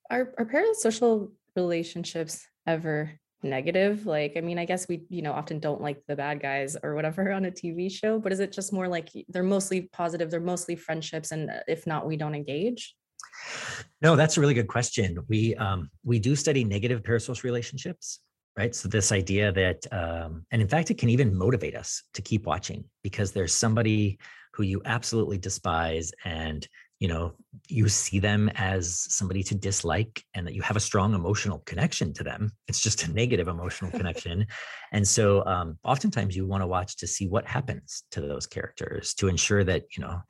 Are, 0.09 0.33
are 0.37 0.45
parasocial 0.45 1.31
relationships 1.55 2.47
ever 2.65 3.11
negative? 3.41 4.05
Like 4.05 4.33
i 4.37 4.41
mean 4.41 4.57
i 4.57 4.63
guess 4.63 4.87
we 4.87 5.03
you 5.09 5.21
know 5.21 5.33
often 5.33 5.59
don't 5.59 5.81
like 5.81 6.01
the 6.07 6.15
bad 6.15 6.41
guys 6.41 6.77
or 6.81 6.95
whatever 6.95 7.29
on 7.33 7.43
a 7.43 7.51
tv 7.51 7.91
show 7.91 8.17
but 8.17 8.31
is 8.31 8.39
it 8.39 8.53
just 8.53 8.71
more 8.71 8.87
like 8.87 9.09
they're 9.27 9.43
mostly 9.43 9.89
positive 9.91 10.31
they're 10.31 10.39
mostly 10.39 10.77
friendships 10.77 11.31
and 11.31 11.49
uh, 11.49 11.59
if 11.67 11.85
not 11.85 12.07
we 12.07 12.15
don't 12.15 12.35
engage? 12.35 12.95
No 14.01 14.15
that's 14.15 14.37
a 14.37 14.41
really 14.41 14.53
good 14.53 14.67
question. 14.67 15.19
We 15.27 15.55
um, 15.55 15.89
we 16.03 16.19
do 16.19 16.35
study 16.35 16.63
negative 16.63 17.03
parasocial 17.03 17.43
relationships 17.43 18.19
right? 18.57 18.75
So 18.75 18.87
this 18.87 19.11
idea 19.11 19.51
that 19.51 19.85
um, 19.91 20.45
and 20.51 20.61
in 20.61 20.67
fact 20.67 20.91
it 20.91 20.97
can 20.97 21.09
even 21.09 21.35
motivate 21.35 21.75
us 21.75 22.03
to 22.13 22.21
keep 22.21 22.45
watching 22.45 22.85
because 23.03 23.31
there's 23.31 23.53
somebody 23.53 24.19
who 24.53 24.63
you 24.63 24.81
absolutely 24.85 25.37
despise 25.37 26.11
and 26.25 26.67
you 26.99 27.07
know 27.07 27.33
you 27.67 27.89
see 27.89 28.19
them 28.19 28.49
as 28.55 28.97
somebody 29.09 29.43
to 29.43 29.55
dislike 29.55 30.23
and 30.35 30.45
that 30.45 30.53
you 30.53 30.61
have 30.61 30.77
a 30.77 30.81
strong 30.81 31.13
emotional 31.13 31.59
connection 31.65 32.13
to 32.13 32.23
them. 32.23 32.51
It's 32.67 32.79
just 32.79 33.03
a 33.03 33.11
negative 33.11 33.47
emotional 33.47 33.91
connection. 33.99 34.45
And 34.91 35.07
so 35.07 35.43
um, 35.45 35.77
oftentimes 35.83 36.35
you 36.35 36.45
want 36.45 36.61
to 36.61 36.67
watch 36.67 36.97
to 36.97 37.07
see 37.07 37.27
what 37.27 37.47
happens 37.47 38.03
to 38.11 38.21
those 38.21 38.45
characters 38.45 39.13
to 39.15 39.27
ensure 39.27 39.63
that 39.63 39.83
you 39.97 40.03
know 40.03 40.21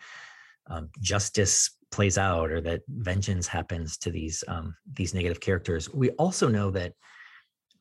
um, 0.68 0.90
justice 1.02 1.78
plays 1.92 2.18
out 2.18 2.50
or 2.50 2.60
that 2.62 2.82
vengeance 2.88 3.48
happens 3.48 3.98
to 3.98 4.10
these 4.10 4.44
um, 4.48 4.76
these 4.94 5.14
negative 5.14 5.42
characters. 5.42 5.94
We 5.94 6.12
also 6.12 6.48
know 6.48 6.72
that 6.72 6.94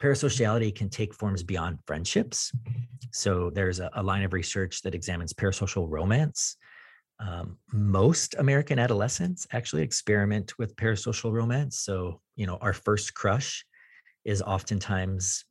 parasociality 0.03 0.75
can 0.75 0.89
take 0.89 1.15
forms 1.15 1.45
beyond 1.45 1.79
friendships. 1.87 2.51
So 3.13 3.51
there's 3.51 3.79
a, 3.79 3.89
a 3.95 4.03
line 4.03 4.25
of 4.25 4.33
research 4.33 4.83
that 4.83 4.95
examines 4.95 5.33
parasocial 5.33 5.87
romance. 5.89 6.57
Um, 7.21 7.59
most 7.73 8.35
American 8.39 8.81
adolescents 8.81 9.47
actually 9.53 9.83
experiment 9.83 10.59
with 10.59 10.75
parasocial 10.75 11.33
romance. 11.33 11.79
So, 11.79 12.21
you 12.35 12.47
know, 12.47 12.59
our 12.61 12.73
first 12.73 13.15
crush 13.15 13.65
is 14.25 14.43
oftentimes 14.43 15.45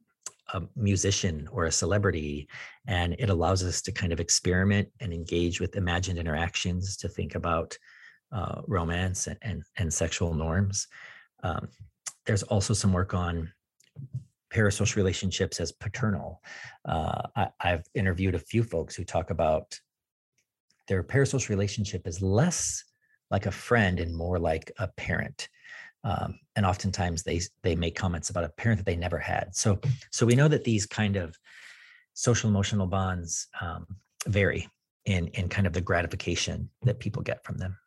a 0.54 0.64
musician 0.76 1.48
or 1.50 1.66
a 1.66 1.72
celebrity 1.72 2.50
and 2.88 3.16
it 3.20 3.30
allows 3.30 3.64
us 3.64 3.82
to 3.84 3.92
kind 3.94 4.12
of 4.12 4.20
experiment 4.20 4.90
and 5.00 5.14
engage 5.14 5.62
with 5.62 5.78
imagined 5.78 6.20
interactions 6.20 6.98
to 6.98 7.08
think 7.08 7.36
about 7.36 7.78
uh, 8.34 8.62
romance 8.68 9.28
and, 9.28 9.38
and, 9.42 9.64
and 9.78 9.94
sexual 9.94 10.34
norms 10.34 10.88
um, 11.44 11.70
there's 12.26 12.44
also 12.44 12.74
some 12.74 12.92
work 12.92 13.14
on 13.14 13.52
parasocial 14.54 14.98
relationships 14.98 15.60
as 15.60 15.72
paternal. 15.72 16.42
Uh, 16.86 17.22
I, 17.36 17.48
i've 17.62 17.86
interviewed 17.94 18.36
a 18.36 18.40
few 18.40 18.64
folks 18.64 18.96
who 18.96 19.04
talk 19.04 19.30
about 19.30 19.80
their 20.88 21.04
parasocial 21.04 21.50
relationship 21.50 22.08
is 22.08 22.22
less 22.22 22.84
like 23.30 23.46
a 23.46 23.52
friend 23.52 24.00
and 24.00 24.16
more 24.16 24.38
like 24.38 24.72
a 24.78 24.88
parent. 24.90 25.48
Um, 26.04 26.40
and 26.56 26.66
oftentimes 26.66 27.24
they 27.24 27.40
they 27.64 27.76
make 27.76 27.96
comments 27.96 28.30
about 28.30 28.44
a 28.44 28.50
parent 28.50 28.80
that 28.80 28.86
they 28.86 28.96
never 28.96 29.20
had. 29.20 29.56
So 29.56 29.80
so 30.12 30.26
we 30.26 30.36
know 30.36 30.48
that 30.48 30.64
these 30.64 30.86
kind 30.86 31.16
of 31.16 31.38
social 32.14 32.50
emotional 32.50 32.88
bonds 32.88 33.48
um, 33.62 33.86
vary 34.28 34.68
in 35.06 35.28
in 35.30 35.48
kind 35.48 35.68
of 35.68 35.74
the 35.74 35.82
gratification 35.82 36.70
that 36.82 37.00
people 37.00 37.22
get 37.22 37.44
from 37.46 37.58
them 37.58 37.78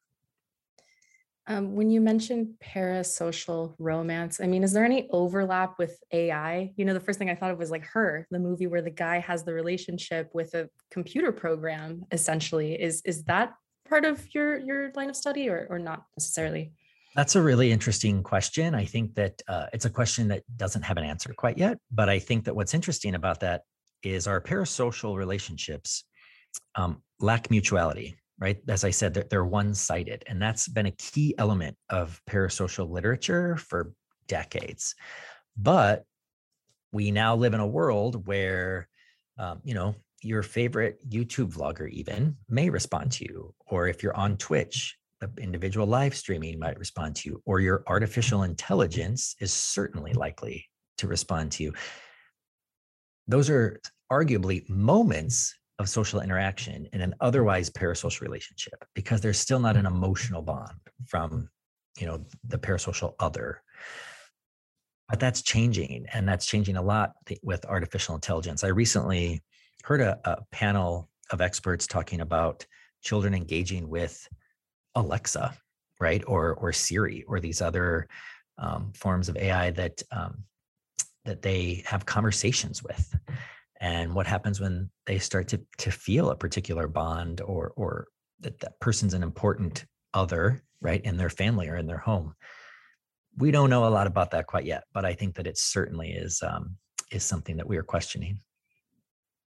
um, 1.46 1.74
when 1.74 1.90
you 1.90 2.00
mentioned 2.00 2.54
parasocial 2.62 3.74
romance, 3.78 4.40
I 4.40 4.46
mean, 4.46 4.64
is 4.64 4.72
there 4.72 4.85
any 4.85 5.09
overlap 5.11 5.78
with 5.78 5.98
AI? 6.11 6.72
You 6.76 6.85
know, 6.85 6.94
the 6.94 7.00
first 7.00 7.18
thing 7.18 7.28
I 7.28 7.35
thought 7.35 7.50
of 7.50 7.59
was 7.59 7.70
like 7.70 7.85
her, 7.87 8.26
the 8.30 8.38
movie 8.38 8.66
where 8.66 8.80
the 8.80 8.90
guy 8.90 9.18
has 9.18 9.44
the 9.44 9.52
relationship 9.52 10.30
with 10.33 10.54
a 10.54 10.70
computer 10.90 11.33
program. 11.33 12.04
Essentially, 12.12 12.80
is 12.80 13.02
is 13.04 13.24
that 13.24 13.54
part 13.88 14.04
of 14.04 14.26
your 14.35 14.59
your 14.59 14.90
line 14.94 15.11
of 15.11 15.16
study, 15.16 15.48
or 15.50 15.66
or 15.68 15.78
not 15.78 16.04
necessarily? 16.16 16.72
That's 17.14 17.37
a 17.37 17.42
really 17.42 17.70
interesting 17.70 18.22
question. 18.22 18.74
I 18.74 18.87
think 18.87 19.14
that 19.14 19.40
uh, 19.46 19.66
it's 19.72 19.85
a 19.85 19.90
question 19.90 20.28
that 20.28 20.42
doesn't 20.57 20.83
have 20.83 20.96
an 20.96 21.04
answer 21.04 21.33
quite 21.37 21.59
yet. 21.59 21.78
But 21.92 22.09
I 22.09 22.18
think 22.18 22.44
that 22.44 22.57
what's 22.57 22.74
interesting 22.74 23.14
about 23.14 23.40
that 23.40 23.62
is 24.02 24.26
our 24.26 24.40
parasocial 24.40 25.16
relationships 25.16 26.04
um, 26.74 27.02
lack 27.20 27.50
mutuality, 27.50 28.16
right? 28.44 28.59
As 28.68 28.85
I 28.85 28.90
said, 28.90 29.14
they're, 29.14 29.24
they're 29.30 29.44
one 29.46 29.72
sided. 29.72 30.22
And 30.26 30.40
that's 30.40 30.68
been 30.68 30.85
a 30.85 30.90
key 30.90 31.35
element 31.38 31.78
of 31.88 32.20
parasocial 32.28 32.90
literature 32.90 33.57
for 33.57 33.94
decades. 34.28 34.94
But 35.57 36.04
we 36.92 37.11
now 37.11 37.37
live 37.37 37.54
in 37.54 37.61
a 37.61 37.66
world 37.66 38.26
where, 38.26 38.90
um, 39.38 39.62
you 39.64 39.72
know, 39.72 39.94
your 40.20 40.42
favorite 40.42 40.98
YouTube 41.09 41.54
vlogger 41.54 41.88
even 41.88 42.37
may 42.50 42.68
respond 42.68 43.12
to 43.12 43.24
you, 43.24 43.54
or 43.66 43.88
if 43.88 44.02
you're 44.02 44.16
on 44.16 44.37
Twitch, 44.37 44.94
the 45.20 45.30
individual 45.38 45.87
live 45.87 46.14
streaming 46.14 46.59
might 46.59 46.78
respond 46.78 47.16
to 47.16 47.30
you, 47.30 47.42
or 47.46 47.61
your 47.61 47.83
artificial 47.87 48.42
intelligence 48.42 49.37
is 49.40 49.54
certainly 49.54 50.12
likely 50.12 50.68
to 50.98 51.07
respond 51.07 51.50
to 51.52 51.62
you. 51.62 51.72
Those 53.26 53.48
are 53.48 53.80
arguably 54.12 54.68
moments 54.68 55.54
of 55.78 55.88
social 55.88 56.20
interaction 56.20 56.88
in 56.92 57.00
an 57.00 57.14
otherwise 57.20 57.68
parasocial 57.70 58.20
relationship 58.20 58.84
because 58.94 59.20
there's 59.20 59.38
still 59.38 59.58
not 59.58 59.76
an 59.76 59.87
emotional 59.87 60.42
bond 60.42 60.78
from 61.06 61.48
you 61.98 62.06
know 62.06 62.24
the 62.48 62.58
parasocial 62.58 63.14
other. 63.18 63.62
But 65.08 65.20
that's 65.20 65.42
changing 65.42 66.06
and 66.12 66.26
that's 66.26 66.46
changing 66.46 66.76
a 66.76 66.82
lot 66.82 67.12
with 67.42 67.66
artificial 67.66 68.14
intelligence. 68.14 68.64
I 68.64 68.68
recently 68.68 69.42
heard 69.82 70.00
a, 70.00 70.18
a 70.24 70.42
panel 70.50 71.10
of 71.30 71.40
experts 71.40 71.87
talking 71.87 72.20
about 72.20 72.66
children 73.02 73.34
engaging 73.34 73.88
with 73.88 74.26
Alexa, 74.94 75.56
right, 76.00 76.22
or 76.26 76.54
or 76.54 76.72
Siri, 76.72 77.24
or 77.26 77.40
these 77.40 77.60
other 77.60 78.08
um, 78.58 78.92
forms 78.94 79.28
of 79.28 79.37
AI 79.37 79.70
that 79.72 80.02
um, 80.10 80.44
that 81.24 81.42
they 81.42 81.82
have 81.87 82.06
conversations 82.06 82.82
with, 82.82 83.14
and 83.80 84.14
what 84.14 84.26
happens 84.26 84.60
when 84.60 84.90
they 85.06 85.18
start 85.18 85.48
to 85.48 85.60
to 85.78 85.90
feel 85.90 86.30
a 86.30 86.37
particular 86.37 86.88
bond, 86.88 87.40
or 87.40 87.72
or 87.76 88.08
that 88.40 88.60
that 88.60 88.78
person's 88.80 89.14
an 89.14 89.22
important 89.22 89.84
other, 90.12 90.62
right, 90.80 91.04
in 91.04 91.16
their 91.16 91.30
family 91.30 91.68
or 91.68 91.76
in 91.76 91.87
their 91.87 91.98
home. 91.98 92.34
We 93.37 93.50
don't 93.50 93.70
know 93.70 93.87
a 93.87 93.90
lot 93.90 94.06
about 94.06 94.30
that 94.30 94.46
quite 94.46 94.64
yet, 94.64 94.84
but 94.92 95.04
I 95.04 95.14
think 95.14 95.34
that 95.37 95.46
it 95.46 95.58
certainly 95.58 96.12
is 96.12 96.42
um, 96.42 96.76
is 97.10 97.24
something 97.24 97.56
that 97.56 97.66
we 97.66 97.76
are 97.76 97.82
questioning. 97.82 98.40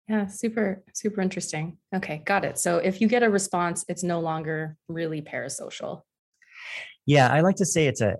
Yeah, 0.08 0.26
super, 0.26 0.82
super 0.92 1.22
interesting. 1.22 1.78
Okay, 1.94 2.22
got 2.26 2.44
it. 2.44 2.58
So 2.58 2.76
if 2.76 3.00
you 3.00 3.08
get 3.08 3.22
a 3.22 3.30
response, 3.30 3.84
it's 3.88 4.02
no 4.02 4.20
longer 4.20 4.76
really 4.88 5.22
parasocial. 5.22 6.02
Yeah, 7.06 7.28
I 7.30 7.40
like 7.40 7.56
to 7.56 7.66
say 7.66 7.86
it's 7.86 8.00
a 8.00 8.16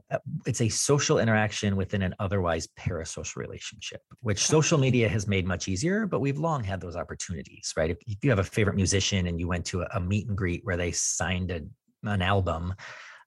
it's 0.46 0.60
a 0.60 0.68
social 0.68 1.18
interaction 1.18 1.74
within 1.74 2.02
an 2.02 2.14
otherwise 2.18 2.68
parasocial 2.78 3.36
relationship, 3.36 4.02
which 4.20 4.46
social 4.46 4.78
media 4.78 5.08
has 5.08 5.26
made 5.26 5.46
much 5.46 5.68
easier. 5.68 6.06
But 6.06 6.20
we've 6.20 6.38
long 6.38 6.62
had 6.62 6.82
those 6.82 6.94
opportunities, 6.94 7.72
right? 7.78 7.90
If, 7.90 7.98
if 8.06 8.18
you 8.22 8.28
have 8.28 8.40
a 8.40 8.44
favorite 8.44 8.76
musician 8.76 9.26
and 9.26 9.40
you 9.40 9.48
went 9.48 9.64
to 9.66 9.82
a, 9.82 9.88
a 9.94 10.00
meet 10.00 10.28
and 10.28 10.36
greet 10.36 10.60
where 10.64 10.76
they 10.76 10.92
signed 10.92 11.50
a, 11.50 11.62
an 12.02 12.20
album, 12.20 12.74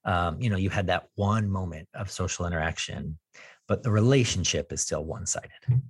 um, 0.05 0.39
you 0.39 0.51
know, 0.51 0.57
you 0.57 0.69
had 0.69 0.87
that 0.87 1.07
one 1.15 1.49
moment 1.49 1.87
of 1.95 2.11
social 2.11 2.45
interaction, 2.45 3.17
but 3.67 3.81
the 3.81 3.91
relationship 3.91 4.71
is 4.71 4.81
still 4.81 5.03
one 5.03 5.25
sided. 5.25 5.81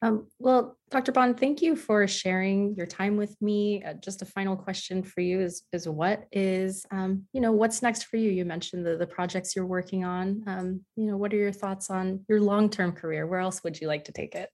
Um, 0.00 0.28
well, 0.38 0.76
Dr. 0.90 1.10
Bond, 1.10 1.38
thank 1.40 1.60
you 1.60 1.74
for 1.74 2.06
sharing 2.06 2.74
your 2.76 2.86
time 2.86 3.16
with 3.16 3.36
me. 3.42 3.82
Uh, 3.82 3.94
just 3.94 4.22
a 4.22 4.26
final 4.26 4.56
question 4.56 5.02
for 5.02 5.20
you 5.20 5.40
is, 5.40 5.64
is 5.72 5.88
what 5.88 6.24
is, 6.30 6.86
um, 6.92 7.24
you 7.32 7.40
know, 7.40 7.50
what's 7.50 7.82
next 7.82 8.04
for 8.04 8.16
you? 8.16 8.30
You 8.30 8.44
mentioned 8.44 8.86
the, 8.86 8.96
the 8.96 9.06
projects 9.06 9.56
you're 9.56 9.66
working 9.66 10.04
on. 10.04 10.44
Um, 10.46 10.80
you 10.94 11.06
know, 11.06 11.16
what 11.16 11.34
are 11.34 11.36
your 11.36 11.52
thoughts 11.52 11.90
on 11.90 12.24
your 12.28 12.40
long-term 12.40 12.92
career? 12.92 13.26
Where 13.26 13.40
else 13.40 13.64
would 13.64 13.80
you 13.80 13.88
like 13.88 14.04
to 14.04 14.12
take 14.12 14.36
it? 14.36 14.50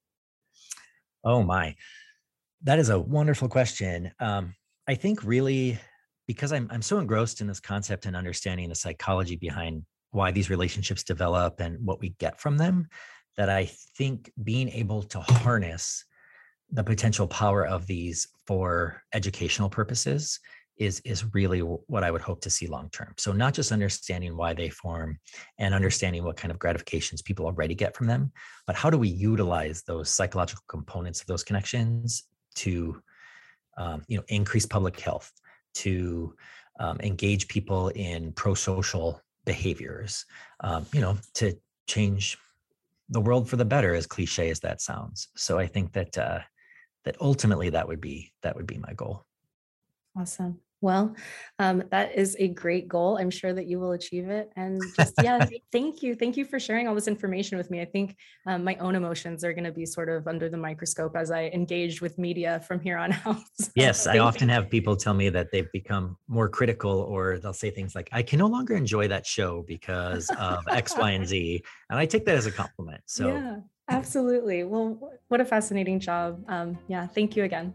Oh 1.23 1.43
my, 1.43 1.75
that 2.63 2.79
is 2.79 2.89
a 2.89 2.99
wonderful 2.99 3.47
question. 3.47 4.11
Um, 4.19 4.55
I 4.87 4.95
think 4.95 5.23
really 5.23 5.79
because 6.27 6.51
I'm, 6.51 6.67
I'm 6.71 6.81
so 6.81 6.97
engrossed 6.97 7.41
in 7.41 7.47
this 7.47 7.59
concept 7.59 8.05
and 8.05 8.15
understanding 8.15 8.69
the 8.69 8.75
psychology 8.75 9.35
behind 9.35 9.83
why 10.11 10.31
these 10.31 10.49
relationships 10.49 11.03
develop 11.03 11.59
and 11.59 11.85
what 11.85 11.99
we 11.99 12.15
get 12.19 12.39
from 12.39 12.57
them, 12.57 12.87
that 13.37 13.49
I 13.49 13.65
think 13.97 14.31
being 14.43 14.69
able 14.69 15.03
to 15.03 15.19
harness 15.19 16.05
the 16.71 16.83
potential 16.83 17.27
power 17.27 17.65
of 17.65 17.85
these 17.87 18.27
for 18.47 19.01
educational 19.13 19.69
purposes 19.69 20.39
is 20.77 20.99
is 21.05 21.33
really 21.33 21.59
what 21.59 22.03
I 22.03 22.11
would 22.11 22.21
hope 22.21 22.41
to 22.41 22.49
see 22.49 22.67
long 22.67 22.89
term. 22.89 23.13
So 23.17 23.31
not 23.31 23.53
just 23.53 23.71
understanding 23.71 24.35
why 24.35 24.53
they 24.53 24.69
form 24.69 25.19
and 25.57 25.73
understanding 25.73 26.23
what 26.23 26.35
kind 26.35 26.51
of 26.51 26.59
gratifications 26.59 27.21
people 27.21 27.45
already 27.45 27.75
get 27.75 27.95
from 27.95 28.07
them, 28.07 28.31
but 28.67 28.75
how 28.75 28.89
do 28.89 28.97
we 28.97 29.07
utilize 29.07 29.83
those 29.83 30.09
psychological 30.09 30.63
components 30.67 31.21
of 31.21 31.27
those 31.27 31.43
connections 31.43 32.23
to 32.55 33.01
um, 33.77 34.03
you 34.07 34.17
know 34.17 34.23
increase 34.27 34.65
public 34.65 34.99
health, 34.99 35.31
to 35.75 36.35
um, 36.79 36.99
engage 37.01 37.47
people 37.47 37.89
in 37.89 38.33
pro-social 38.33 39.21
behaviors, 39.45 40.25
um, 40.61 40.85
you 40.91 40.99
know, 40.99 41.17
to 41.35 41.57
change 41.87 42.37
the 43.09 43.21
world 43.21 43.49
for 43.49 43.55
the 43.55 43.65
better, 43.65 43.93
as 43.93 44.07
cliche 44.07 44.49
as 44.49 44.59
that 44.61 44.81
sounds. 44.81 45.29
So 45.35 45.57
I 45.59 45.67
think 45.67 45.93
that 45.93 46.17
uh, 46.17 46.39
that 47.03 47.17
ultimately 47.21 47.69
that 47.69 47.87
would 47.87 48.01
be 48.01 48.33
that 48.41 48.55
would 48.55 48.67
be 48.67 48.77
my 48.77 48.93
goal. 48.93 49.25
Awesome. 50.17 50.59
Well, 50.85 51.15
um, 51.57 51.83
that 51.89 52.13
is 52.13 52.35
a 52.37 52.47
great 52.47 52.87
goal. 52.87 53.17
I'm 53.17 53.31
sure 53.31 53.53
that 53.53 53.65
you 53.65 53.79
will 53.79 53.93
achieve 53.93 54.29
it. 54.29 54.51
And 54.55 54.79
just, 54.95 55.15
yeah, 55.19 55.43
thank 55.71 56.03
you. 56.03 56.13
Thank 56.13 56.37
you 56.37 56.45
for 56.45 56.59
sharing 56.59 56.87
all 56.87 56.93
this 56.93 57.07
information 57.07 57.57
with 57.57 57.71
me. 57.71 57.81
I 57.81 57.85
think 57.85 58.15
um, 58.45 58.63
my 58.63 58.75
own 58.75 58.93
emotions 58.93 59.43
are 59.43 59.51
going 59.51 59.63
to 59.63 59.71
be 59.71 59.87
sort 59.87 60.09
of 60.09 60.27
under 60.27 60.47
the 60.47 60.57
microscope 60.57 61.15
as 61.17 61.31
I 61.31 61.45
engage 61.45 62.01
with 62.01 62.19
media 62.19 62.61
from 62.67 62.79
here 62.79 62.99
on 62.99 63.13
out. 63.25 63.37
So 63.55 63.71
yes, 63.75 64.05
I 64.05 64.19
often 64.19 64.47
have 64.49 64.69
people 64.69 64.95
tell 64.95 65.15
me 65.15 65.29
that 65.29 65.51
they've 65.51 65.71
become 65.71 66.17
more 66.27 66.49
critical 66.49 66.91
or 66.91 67.39
they'll 67.39 67.51
say 67.51 67.71
things 67.71 67.95
like, 67.95 68.07
I 68.11 68.21
can 68.21 68.37
no 68.37 68.45
longer 68.45 68.75
enjoy 68.75 69.07
that 69.07 69.25
show 69.25 69.63
because 69.67 70.29
of 70.37 70.59
X, 70.69 70.95
Y, 70.95 71.11
and 71.11 71.27
Z. 71.31 71.63
And 71.89 71.97
I 71.97 72.05
take 72.05 72.25
that 72.25 72.35
as 72.35 72.45
a 72.45 72.51
compliment. 72.51 73.01
So, 73.07 73.27
yeah, 73.27 73.55
absolutely. 73.89 74.65
Well, 74.65 75.17
what 75.29 75.41
a 75.41 75.45
fascinating 75.45 75.99
job. 75.99 76.43
Um, 76.47 76.77
yeah, 76.87 77.07
thank 77.07 77.35
you 77.35 77.43
again. 77.43 77.73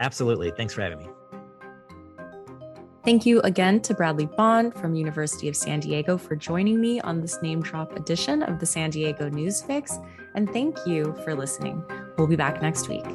Absolutely. 0.00 0.50
Thanks 0.50 0.74
for 0.74 0.82
having 0.82 0.98
me. 0.98 1.08
Thank 3.08 3.24
you 3.24 3.40
again 3.40 3.80
to 3.84 3.94
Bradley 3.94 4.26
Bond 4.26 4.74
from 4.74 4.94
University 4.94 5.48
of 5.48 5.56
San 5.56 5.80
Diego 5.80 6.18
for 6.18 6.36
joining 6.36 6.78
me 6.78 7.00
on 7.00 7.22
this 7.22 7.40
name 7.40 7.62
drop 7.62 7.96
edition 7.96 8.42
of 8.42 8.60
the 8.60 8.66
San 8.66 8.90
Diego 8.90 9.30
News 9.30 9.62
Fix. 9.62 9.98
And 10.34 10.46
thank 10.52 10.76
you 10.84 11.16
for 11.24 11.34
listening. 11.34 11.82
We'll 12.18 12.26
be 12.26 12.36
back 12.36 12.60
next 12.60 12.86
week. 12.90 13.06